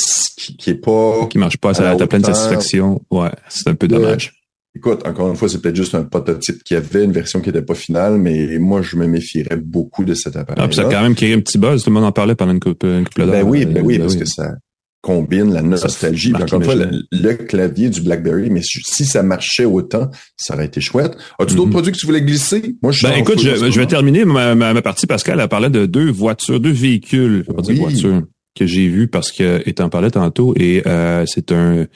[0.57, 1.27] qui, est pas...
[1.29, 3.01] Qui marche pas à, ta pleine satisfaction.
[3.11, 4.33] Ouais, c'est un peu dommage.
[4.75, 7.61] écoute, encore une fois, c'est peut-être juste un prototype qui avait une version qui n'était
[7.61, 10.63] pas finale, mais moi, je me méfierais beaucoup de cet appareil.
[10.67, 11.83] Ah, ça a quand même créé un petit buzz.
[11.83, 14.05] Tout le monde en parlait pendant une couple, une couple Ben oui, ben oui, ben
[14.05, 14.53] parce que ça,
[15.01, 16.33] combine la nostalgie.
[16.35, 20.81] Encore une fois, le, clavier du BlackBerry, mais si ça marchait autant, ça aurait été
[20.81, 21.15] chouette.
[21.39, 21.73] As-tu d'autres mhm.
[21.73, 22.75] produits que tu voulais glisser?
[22.81, 25.07] Moi, je ben, écoute, je, vais terminer ma, ma, partie.
[25.07, 28.23] Pascal a parlé de deux voitures, deux véhicules, je pas dire voitures,
[28.55, 31.87] que j'ai vu parce que étant parlé tantôt et euh, c'est un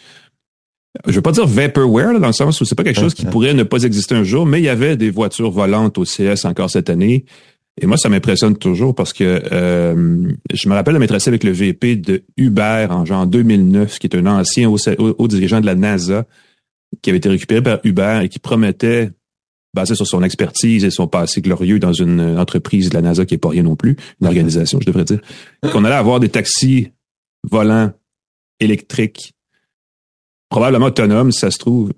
[1.07, 3.55] je veux pas dire vaporware dans le sens où c'est pas quelque chose qui pourrait
[3.55, 6.69] ne pas exister un jour, mais il y avait des voitures volantes au CS encore
[6.69, 7.25] cette année.
[7.81, 11.51] Et moi, ça m'impressionne toujours parce que euh, je me rappelle de m'être avec le
[11.51, 16.25] VP de Uber en genre 2009, qui est un ancien haut, dirigeant de la NASA,
[17.01, 19.11] qui avait été récupéré par Uber et qui promettait,
[19.73, 23.33] basé sur son expertise et son passé glorieux dans une entreprise de la NASA qui
[23.33, 25.19] est pas rien non plus, une organisation, je devrais dire,
[25.71, 26.91] qu'on allait avoir des taxis
[27.49, 27.91] volants
[28.59, 29.33] électriques,
[30.49, 31.91] probablement autonomes, ça se trouve,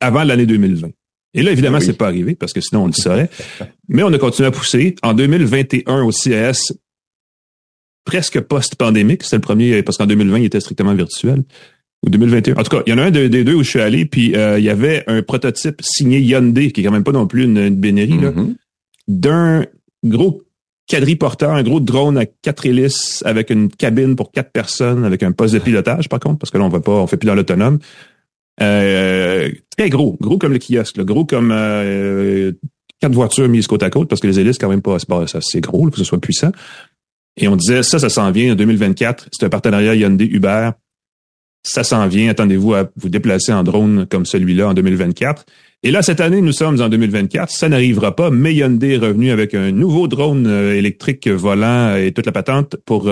[0.00, 0.88] avant l'année 2020.
[1.34, 3.30] Et là, évidemment, c'est pas arrivé parce que sinon on le saurait.
[3.88, 4.96] Mais on a continué à pousser.
[5.02, 6.72] En 2021 au CES,
[8.04, 11.44] presque post-pandémique, c'était le premier parce qu'en 2020, il était strictement virtuel.
[12.04, 12.54] Ou 2021.
[12.56, 14.34] En tout cas, il y en a un des deux où je suis allé, puis
[14.34, 17.44] euh, il y avait un prototype signé Hyundai, qui est quand même pas non plus
[17.44, 18.54] une, une bénérie, mm-hmm.
[19.08, 19.66] d'un
[20.02, 20.42] gros
[20.90, 25.32] quadriporteur, un gros drone à quatre hélices avec une cabine pour quatre personnes, avec un
[25.32, 27.34] poste de pilotage, par contre, parce que là, on va pas, on fait plus dans
[27.34, 27.78] l'autonome.
[28.62, 32.52] Euh, très gros, gros comme le kiosque, gros comme euh,
[33.00, 35.84] quatre voitures mises côte à côte, parce que les hélices, quand même pas, c'est gros,
[35.84, 36.52] faut que ce soit puissant.
[37.36, 39.28] Et on disait, ça, ça s'en vient en 2024.
[39.32, 40.70] C'est un partenariat Hyundai-Uber.
[41.62, 42.28] Ça s'en vient.
[42.28, 45.46] Attendez-vous à vous déplacer en drone comme celui-là en 2024.
[45.82, 47.50] Et là, cette année, nous sommes en 2024.
[47.50, 52.12] Ça n'arrivera pas, mais Hyundai est revenu avec un nouveau drone euh, électrique volant et
[52.12, 53.08] toute la patente pour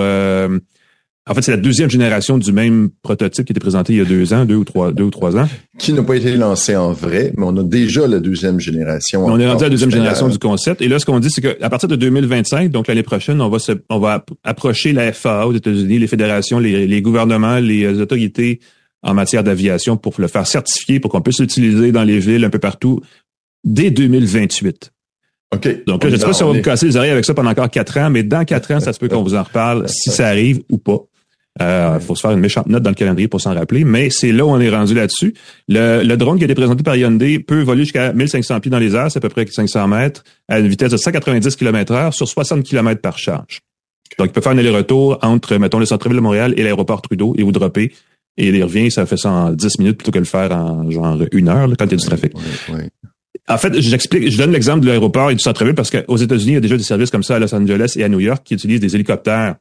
[1.29, 4.05] en fait, c'est la deuxième génération du même prototype qui était présenté il y a
[4.05, 5.47] deux ans, deux ou trois, deux ou trois ans.
[5.77, 9.25] Qui n'a pas été lancé en vrai, mais on a déjà la deuxième génération.
[9.25, 10.81] On est rendu à la deuxième génération du concept.
[10.81, 13.59] Et là, ce qu'on dit, c'est qu'à partir de 2025, donc l'année prochaine, on va
[13.59, 18.01] se, on va approcher la FAA aux États-Unis, les fédérations, les, les gouvernements, les euh,
[18.01, 18.59] autorités
[19.03, 22.49] en matière d'aviation pour le faire certifier, pour qu'on puisse l'utiliser dans les villes un
[22.49, 23.01] peu partout
[23.63, 24.91] dès 2028.
[25.53, 25.85] OK.
[25.85, 27.49] Donc je ne sais pas si on va vous casser les oreilles avec ça pendant
[27.49, 30.11] encore quatre ans, mais dans quatre ans, ça se peut qu'on vous en reparle si
[30.11, 30.99] ça arrive ou pas.
[31.59, 34.09] Il euh, faut se faire une méchante note dans le calendrier pour s'en rappeler, mais
[34.09, 35.33] c'est là où on est rendu là-dessus.
[35.67, 38.79] Le, le, drone qui a été présenté par Hyundai peut voler jusqu'à 1500 pieds dans
[38.79, 42.13] les airs, c'est à peu près 500 mètres, à une vitesse de 190 km heure
[42.13, 43.59] sur 60 km par charge.
[44.17, 47.35] Donc, il peut faire un aller-retour entre, mettons, le centre-ville de Montréal et l'aéroport Trudeau
[47.37, 47.91] et vous dropper.
[48.37, 51.17] Et il revient, ça fait ça en 10 minutes plutôt que le faire en genre
[51.33, 52.33] une heure quand il y a du trafic.
[53.49, 56.55] En fait, j'explique, je donne l'exemple de l'aéroport et du centre-ville parce qu'aux États-Unis, il
[56.55, 58.53] y a déjà des services comme ça à Los Angeles et à New York qui
[58.53, 59.55] utilisent des hélicoptères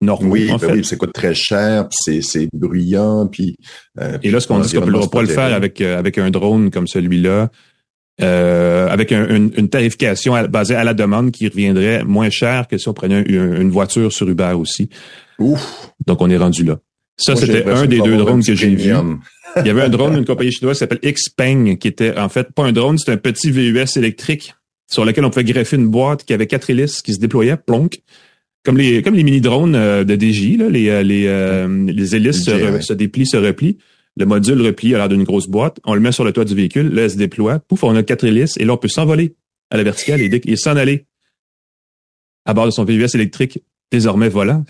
[0.00, 3.56] oui, ben oui, ça coûte très cher, c'est c'est bruyant, puis.
[4.00, 6.30] Euh, et là, ce qu'on dit, qu'on ne pas le faire avec euh, avec un
[6.30, 7.50] drone comme celui-là,
[8.22, 12.94] euh, avec une, tarification basée à la demande qui reviendrait moins cher que si on
[12.94, 14.88] prenait une, voiture sur Uber aussi.
[15.38, 15.92] Ouf.
[16.06, 16.78] Donc on est rendu là.
[17.16, 18.94] Ça, c'était un des deux drones que j'ai vu.
[19.56, 22.50] Il y avait un drone d'une compagnie chinoise qui s'appelle Xpeng, qui était en fait
[22.52, 24.54] pas un drone, c'était un petit VUS électrique
[24.90, 28.00] sur lequel on pouvait greffer une boîte qui avait quatre hélices qui se déployaient, plonk
[28.64, 32.14] comme les comme les mini drones euh, de DJ là, les euh, les euh, les
[32.14, 33.78] hélices se, déplient se replient.
[34.16, 35.78] Le module replie à l'air d'une grosse boîte.
[35.84, 37.60] On le met sur le toit du véhicule là elle se déploie.
[37.60, 39.34] Pouf on a quatre hélices et là on peut s'envoler
[39.70, 41.06] à la verticale et, et s'en aller.
[42.44, 44.64] À bord de son VUS électrique désormais volant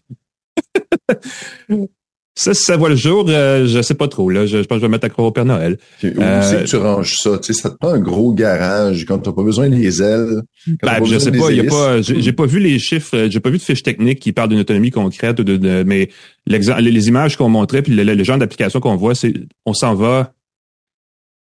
[2.41, 4.31] Ça, si ça voit le jour, euh, je sais pas trop.
[4.31, 5.77] Là, je, pense que je vais mettre à croire au Père Noël.
[6.03, 7.37] Où euh, c'est que tu ranges ça?
[7.37, 10.41] Tu sais, ça te prend un gros garage quand t'as pas besoin des ailes.
[10.83, 11.53] Ben, je sais pas.
[11.53, 12.01] Y a pas.
[12.01, 13.29] J'ai pas vu les chiffres.
[13.29, 15.43] J'ai pas vu de fiche technique qui parle d'une autonomie concrète.
[15.43, 16.09] De, de, mais
[16.47, 19.35] les, images qu'on montrait puis le, genre d'application qu'on voit, c'est
[19.67, 20.33] on s'en va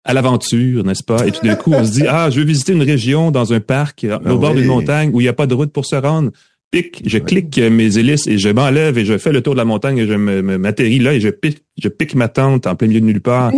[0.02, 1.28] à l'aventure, n'est-ce pas?
[1.28, 3.60] Et tout d'un coup, on se dit, ah, je veux visiter une région dans un
[3.60, 5.94] parc au ah bord d'une montagne où il n'y a pas de route pour se
[5.94, 6.32] rendre
[6.70, 9.64] pique, je clique mes hélices et je m'enlève et je fais le tour de la
[9.64, 13.00] montagne et je m'atterris là et je pique, je pique ma tente en plein milieu
[13.00, 13.52] de nulle part.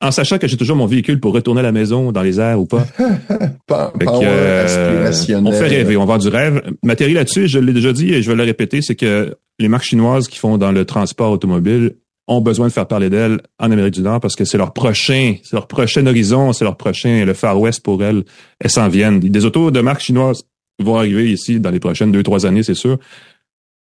[0.00, 2.60] en sachant que j'ai toujours mon véhicule pour retourner à la maison dans les airs
[2.60, 2.86] ou pas.
[3.66, 5.12] pas, Fait que, euh,
[5.44, 6.62] on fait rêver, on vend du rêve.
[6.84, 9.68] Ma théorie là-dessus, je l'ai déjà dit et je vais le répéter, c'est que les
[9.68, 11.96] marques chinoises qui font dans le transport automobile
[12.28, 15.36] ont besoin de faire parler d'elles en Amérique du Nord parce que c'est leur prochain,
[15.42, 18.22] c'est leur prochain horizon, c'est leur prochain, le Far West pour elles.
[18.60, 19.18] Elles s'en viennent.
[19.18, 20.44] Des autos de marques chinoises
[20.84, 22.98] vont arriver ici dans les prochaines deux, trois années, c'est sûr.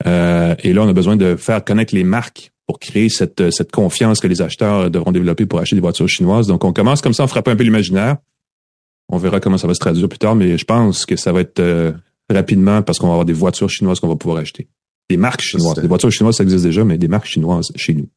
[0.07, 3.71] Euh, et là, on a besoin de faire connaître les marques pour créer cette, cette
[3.71, 6.47] confiance que les acheteurs devront développer pour acheter des voitures chinoises.
[6.47, 8.17] Donc, on commence comme ça, on frappe un peu l'imaginaire.
[9.09, 11.41] On verra comment ça va se traduire plus tard, mais je pense que ça va
[11.41, 11.93] être euh,
[12.29, 14.69] rapidement parce qu'on va avoir des voitures chinoises qu'on va pouvoir acheter.
[15.09, 15.77] Des marques chinoises.
[15.77, 18.09] Des voitures chinoises, ça existe déjà, mais des marques chinoises chez nous.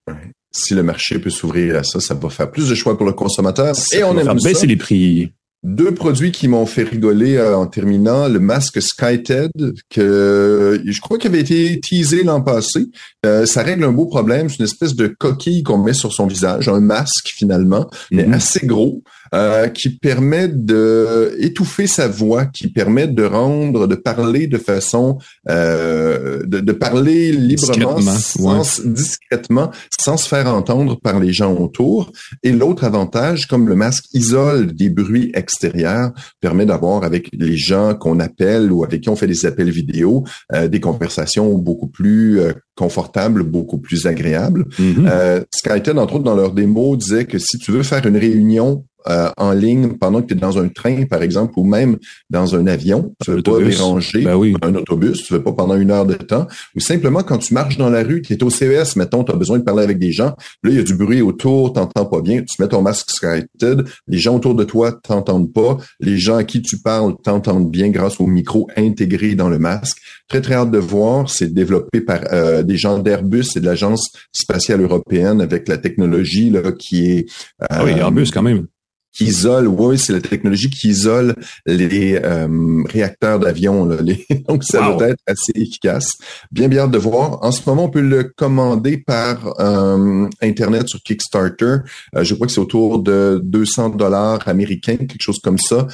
[0.51, 3.13] Si le marché peut s'ouvrir à ça, ça va faire plus de choix pour le
[3.13, 3.75] consommateur.
[3.93, 5.31] et on aime faire baisser les prix.
[5.63, 9.51] Deux produits qui m'ont fait rigoler euh, en terminant, le masque SkyTed,
[9.89, 12.85] que je crois qu'il avait été teasé l'an passé.
[13.25, 14.49] Euh, ça règle un beau problème.
[14.49, 18.33] C'est une espèce de coquille qu'on met sur son visage, un masque finalement, mais mm-hmm.
[18.33, 19.03] assez gros.
[19.35, 25.19] Euh, qui permet de étouffer sa voix, qui permet de rendre, de parler de façon,
[25.47, 31.55] euh, de, de, parler librement, discrètement, sans, discrètement, sans se faire entendre par les gens
[31.55, 32.11] autour.
[32.41, 36.11] Et l'autre avantage, comme le masque isole des bruits extérieurs,
[36.41, 40.23] permet d'avoir avec les gens qu'on appelle ou avec qui on fait des appels vidéo,
[40.53, 44.65] euh, des conversations beaucoup plus euh, confortables, beaucoup plus agréables.
[44.79, 45.07] Mm
[45.53, 49.29] Skytel, entre autres, dans leur démo, disait que si tu veux faire une réunion euh,
[49.37, 51.97] en ligne pendant que tu es dans un train, par exemple, ou même
[52.29, 53.13] dans un avion.
[53.23, 56.47] Tu veux pas déranger ben un autobus, tu veux pas pendant une heure de temps.
[56.75, 59.35] Ou simplement quand tu marches dans la rue, tu es au CES, mettons, tu as
[59.35, 60.35] besoin de parler avec des gens.
[60.63, 62.41] Là, il y a du bruit autour, t'entends pas bien.
[62.41, 65.77] Tu mets ton masque Skyted, les gens autour de toi t'entendent pas.
[66.01, 69.97] Les gens à qui tu parles t'entendent bien grâce au micro intégré dans le masque.
[70.27, 71.29] Très, très hâte de voir.
[71.29, 76.49] C'est développé par euh, des gens d'Airbus et de l'Agence spatiale européenne avec la technologie
[76.49, 77.25] là, qui est...
[77.69, 78.67] ah oui, Airbus quand même
[79.13, 81.35] qui isole, oui, c'est la technologie qui isole
[81.65, 83.85] les euh, réacteurs d'avion.
[84.47, 86.11] Donc, ça doit être assez efficace.
[86.51, 87.43] Bien, bien de voir.
[87.43, 91.77] En ce moment, on peut le commander par euh, Internet sur Kickstarter.
[92.15, 95.87] Euh, je crois que c'est autour de 200 dollars américains, quelque chose comme ça,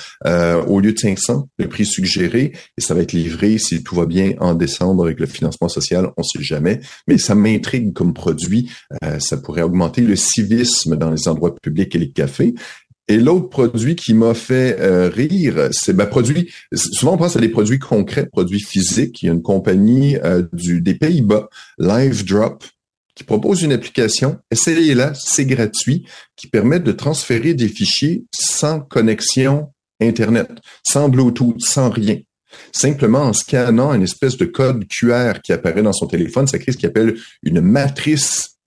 [0.68, 2.52] au lieu de 500, le prix suggéré.
[2.78, 6.12] Et ça va être livré, si tout va bien, en décembre avec le financement social.
[6.18, 6.82] On sait jamais.
[7.08, 8.70] Mais ça m'intrigue comme produit.
[9.20, 12.56] ça pourrait augmenter le civisme dans les endroits publics et les cafés.
[13.08, 16.52] Et l'autre produit qui m'a fait euh, rire, c'est ben, produit.
[16.74, 19.22] Souvent, on pense à des produits concrets, produits physiques.
[19.22, 21.48] Il y a une compagnie euh, du, des Pays-Bas,
[21.78, 22.64] LiveDrop,
[23.14, 24.38] qui propose une application.
[24.50, 29.70] Essayez-la, c'est gratuit, qui permet de transférer des fichiers sans connexion
[30.02, 30.50] Internet,
[30.84, 32.18] sans Bluetooth, sans rien.
[32.72, 36.72] Simplement en scannant une espèce de code QR qui apparaît dans son téléphone, ça crée
[36.72, 38.58] ce qu'il appelle une matrice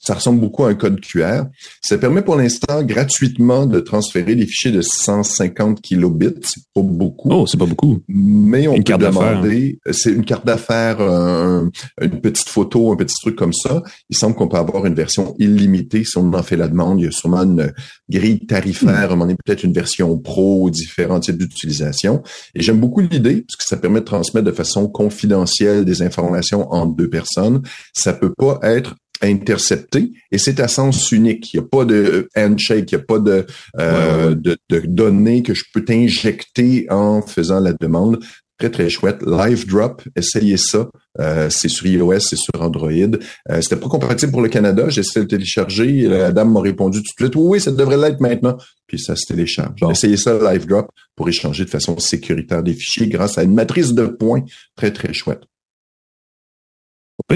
[0.00, 1.44] ça ressemble beaucoup à un code QR.
[1.82, 6.40] Ça permet pour l'instant gratuitement de transférer des fichiers de 150 kilobits.
[6.42, 7.28] C'est pas beaucoup.
[7.30, 7.98] Oh, c'est pas beaucoup.
[8.08, 13.52] Mais on peut demander, c'est une carte d'affaires, une petite photo, un petit truc comme
[13.52, 13.82] ça.
[14.08, 17.00] Il semble qu'on peut avoir une version illimitée si on en fait la demande.
[17.00, 17.72] Il y a sûrement une
[18.08, 19.22] grille tarifaire, hmm.
[19.22, 22.22] on peut-être une version pro, différents types d'utilisation.
[22.54, 26.72] Et j'aime beaucoup l'idée parce que ça permet de transmettre de façon confidentielle des informations
[26.72, 27.62] entre deux personnes.
[27.92, 31.52] Ça peut pas être intercepté et c'est à sens unique.
[31.52, 33.46] Il n'y a pas de handshake, il n'y a pas de,
[33.78, 38.20] euh, de, de, données que je peux t'injecter en faisant la demande.
[38.58, 39.22] Très, très chouette.
[39.26, 40.90] Live Drop, essayez ça.
[41.18, 42.90] Euh, c'est sur iOS, c'est sur Android.
[42.90, 44.90] Euh, C'était pas compatible pour le Canada.
[44.90, 46.02] J'ai essayé de le télécharger.
[46.02, 48.58] La dame m'a répondu tout de suite, oui, ça devrait l'être maintenant.
[48.86, 49.80] Puis ça se télécharge.
[49.90, 53.94] Essayez ça, Live Drop, pour échanger de façon sécuritaire des fichiers grâce à une matrice
[53.94, 54.44] de points
[54.76, 55.40] très, très chouette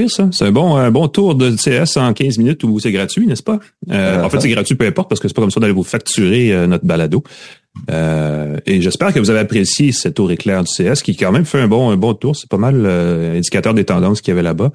[0.08, 3.42] C'est un bon, un bon tour de CS en 15 minutes où c'est gratuit, n'est-ce
[3.42, 3.60] pas?
[3.90, 5.84] Euh, en fait, c'est gratuit, peu importe, parce que c'est pas comme ça d'aller vous
[5.84, 7.22] facturer euh, notre balado.
[7.90, 11.44] Euh, et j'espère que vous avez apprécié ce tour éclair du CS, qui quand même
[11.44, 12.34] fait un bon, un bon tour.
[12.36, 14.72] C'est pas mal indicateur des tendances qu'il y avait là-bas.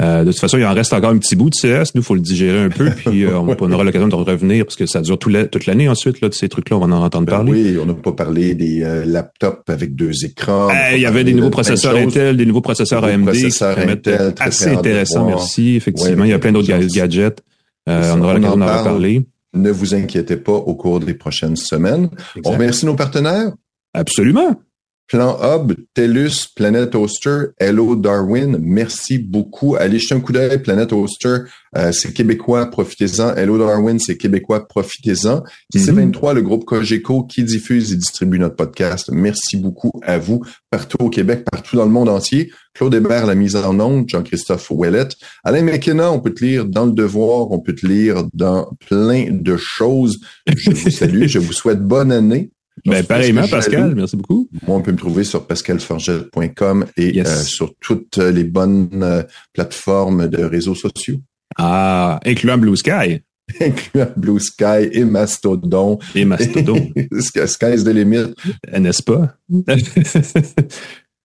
[0.00, 1.94] Euh, de toute façon, il en reste encore un petit bout de CS.
[1.94, 4.86] Nous, faut le digérer un peu, puis euh, on, aura l'occasion de revenir parce que
[4.86, 6.76] ça dure toute l'année ensuite là, de ces trucs-là.
[6.76, 7.52] On va en entendre ben parler.
[7.52, 10.68] Oui, on n'a pas parlé des euh, laptops avec deux écrans.
[10.94, 15.26] il y avait des nouveaux processeurs Intel, des nouveaux processeurs AMD processeurs Intel, assez intéressant.
[15.26, 15.76] Merci.
[15.76, 17.42] Effectivement, il y a plein d'autres gadgets.
[17.86, 19.26] on aura l'occasion d'en reparler.
[19.54, 22.10] Ne vous inquiétez pas au cours des prochaines semaines.
[22.44, 23.50] On remercie nos partenaires.
[23.94, 24.60] Absolument.
[25.08, 29.74] Plan Hub, TELUS, Planet Oster, Hello Darwin, merci beaucoup.
[29.74, 31.38] Allez jeter un coup d'œil, Planet Oster,
[31.78, 33.34] euh, c'est québécois, profitez-en.
[33.34, 35.44] Hello Darwin, c'est québécois, profitez-en.
[35.74, 39.10] C23, le groupe Cogeco qui diffuse et distribue notre podcast.
[39.10, 42.52] Merci beaucoup à vous, partout au Québec, partout dans le monde entier.
[42.74, 45.08] Claude Hébert, la mise en onde, Jean-Christophe Ouellet.
[45.42, 49.28] Alain McKenna, on peut te lire dans Le Devoir, on peut te lire dans plein
[49.30, 50.20] de choses.
[50.46, 52.50] Je vous salue, je vous souhaite bonne année.
[52.88, 54.48] Ben, pareillement, Pascal, merci beaucoup.
[54.66, 59.22] Moi, on peut me trouver sur pascalforget.com et euh, sur toutes les bonnes euh,
[59.52, 61.20] plateformes de réseaux sociaux.
[61.56, 63.20] Ah, incluant Blue Sky.
[63.60, 65.98] incluant Blue Sky et Mastodon.
[66.14, 66.90] Et Mastodon.
[67.20, 68.34] Sky's the limit.
[68.72, 69.34] Euh, n'est-ce pas?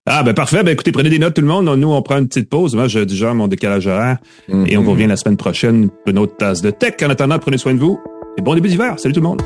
[0.05, 0.63] ah, ben parfait.
[0.63, 1.65] Ben écoutez, prenez des notes tout le monde.
[1.77, 2.75] Nous, on prend une petite pause.
[2.75, 4.17] Moi, je digère mon décalage horaire.
[4.47, 4.87] Et on mm-hmm.
[4.87, 6.95] revient la semaine prochaine pour une autre tasse de tech.
[7.03, 7.99] En attendant, prenez soin de vous.
[8.37, 8.97] Et bon début d'hiver.
[8.97, 9.41] Salut tout le monde.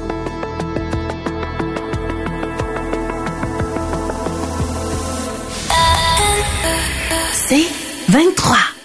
[8.18, 8.77] 23.